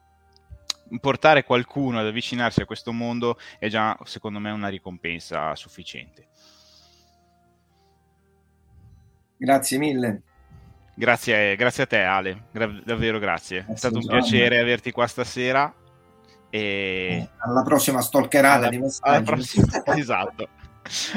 [1.00, 6.28] portare qualcuno ad avvicinarsi a questo mondo è già, secondo me, una ricompensa sufficiente.
[9.36, 10.22] Grazie mille.
[10.94, 13.58] Grazie, grazie a te Ale, Gra- davvero grazie.
[13.58, 13.74] grazie.
[13.74, 15.72] È stato un piacere averti qua stasera.
[16.50, 17.28] E...
[17.38, 19.24] Alla prossima stalkerata alla, di messaggi.
[19.24, 19.66] Prossima...
[19.96, 20.48] esatto.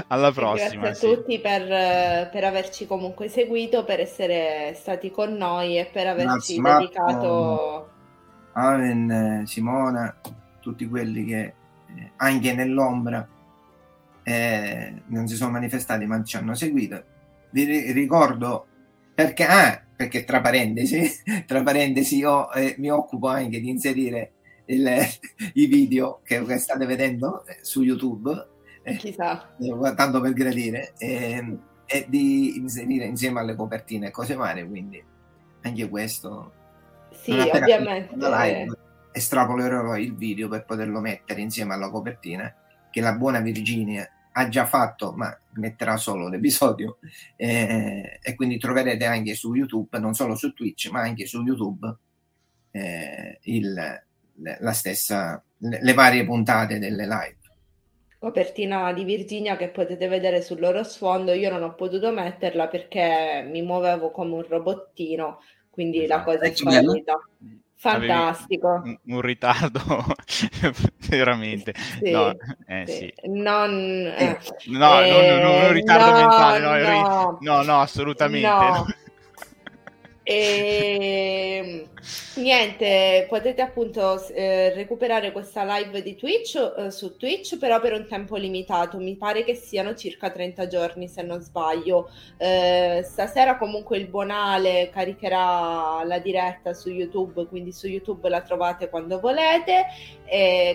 [0.08, 0.82] Alla prossima.
[0.84, 6.08] Grazie a tutti per, per, averci comunque seguito, per essere stati con noi e per
[6.08, 7.90] averci grazie, dedicato.
[8.54, 10.14] Aven, Simona,
[10.60, 13.26] tutti quelli che eh, anche nell'ombra
[14.24, 17.04] eh, non si sono manifestati ma ci hanno seguito.
[17.52, 18.66] Vi ricordo
[19.14, 21.10] perché, ah, perché tra parentesi,
[21.48, 24.34] tra parentesi io eh, mi occupo anche di inserire
[24.74, 24.90] il,
[25.54, 28.48] i video che state vedendo eh, su YouTube,
[28.84, 29.56] eh, Chissà.
[29.58, 35.04] Eh, tanto per gradire, e, e di inserire insieme alle copertine e cose varie, quindi
[35.62, 36.54] anche questo.
[37.12, 38.16] Sì, ovviamente.
[38.16, 38.78] Live,
[39.12, 42.54] estrapolerò il video per poterlo mettere insieme alla copertina
[42.90, 46.98] che la buona Virginia ha già fatto, ma metterà solo l'episodio
[47.36, 51.94] eh, e quindi troverete anche su YouTube, non solo su Twitch, ma anche su YouTube
[52.72, 54.04] eh, il,
[54.36, 57.40] la stessa, le, le varie puntate delle live
[58.22, 61.34] copertina di Virginia che potete vedere sul loro sfondo.
[61.34, 65.40] Io non ho potuto metterla perché mi muovevo come un robottino,
[65.72, 66.20] quindi esatto.
[66.20, 67.20] la cosa è finita.
[67.74, 68.80] Fantastico.
[68.84, 69.82] Un, un, ritardo
[71.10, 71.74] veramente.
[71.76, 72.32] Sì, no,
[72.68, 73.12] eh, sì.
[73.24, 73.72] Non,
[74.16, 78.48] eh, no, eh, non, non, un ritardo no, mentale, no, no, no assolutamente.
[80.24, 81.88] E
[82.36, 88.06] niente, potete appunto eh, recuperare questa live di Twitch eh, su Twitch, però per un
[88.08, 88.98] tempo limitato.
[88.98, 92.10] Mi pare che siano circa 30 giorni, se non sbaglio.
[92.38, 98.90] Eh, stasera comunque il Bonale caricherà la diretta su YouTube, quindi su YouTube la trovate
[98.90, 99.86] quando volete,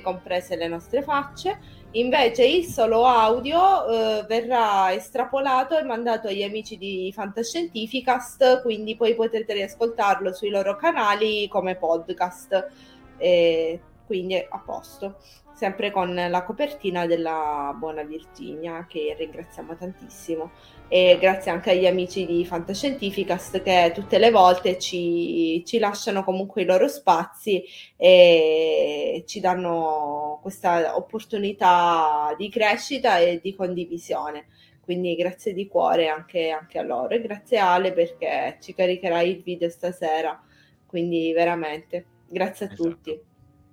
[0.03, 1.76] comprese le nostre facce.
[1.97, 9.14] Invece il solo audio eh, verrà estrapolato e mandato agli amici di Fantascientificast, quindi poi
[9.14, 12.68] potrete riascoltarlo sui loro canali come podcast.
[13.16, 15.16] E quindi a posto
[15.57, 20.50] sempre con la copertina della buona Virginia che ringraziamo tantissimo
[20.86, 26.61] e grazie anche agli amici di Fantascientificast che tutte le volte ci, ci lasciano comunque
[26.61, 27.64] i loro spazi
[27.96, 34.48] e ci danno questa opportunità di crescita e di condivisione
[34.82, 39.42] quindi grazie di cuore anche, anche a loro e grazie Ale perché ci caricherai il
[39.42, 40.38] video stasera
[40.84, 42.90] quindi veramente grazie a esatto.
[42.90, 43.20] tutti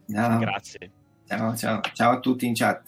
[0.05, 0.37] no.
[0.39, 0.91] grazie
[1.27, 2.81] Ciao, ciao, ciao a tutti in chat.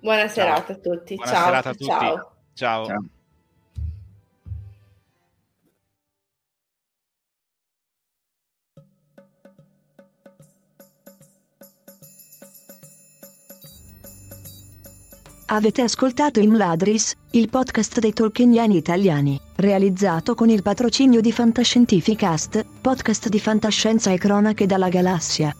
[0.00, 1.14] Buona serata a tutti.
[1.14, 1.52] Buona ciao.
[1.52, 1.84] a tutti.
[1.84, 2.32] Ciao.
[2.54, 2.84] ciao.
[2.86, 3.04] ciao.
[15.52, 23.28] Avete ascoltato Imladris, il podcast dei tolkieniani italiani, realizzato con il patrocinio di Fantascientificast, podcast
[23.28, 25.52] di fantascienza e cronache dalla galassia.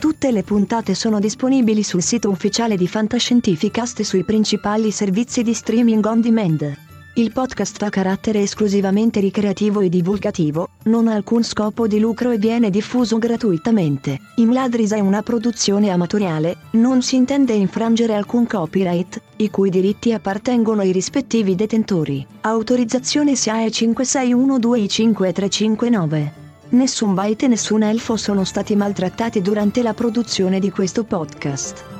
[0.00, 5.52] Tutte le puntate sono disponibili sul sito ufficiale di Fantascientificast e sui principali servizi di
[5.52, 6.74] streaming on demand.
[7.16, 12.38] Il podcast ha carattere esclusivamente ricreativo e divulgativo, non ha alcun scopo di lucro e
[12.38, 14.18] viene diffuso gratuitamente.
[14.36, 20.80] Imladris è una produzione amatoriale, non si intende infrangere alcun copyright, i cui diritti appartengono
[20.80, 22.26] ai rispettivi detentori.
[22.40, 26.48] Autorizzazione SIAE 56125359.
[26.72, 31.99] Nessun byte e nessun elfo sono stati maltrattati durante la produzione di questo podcast.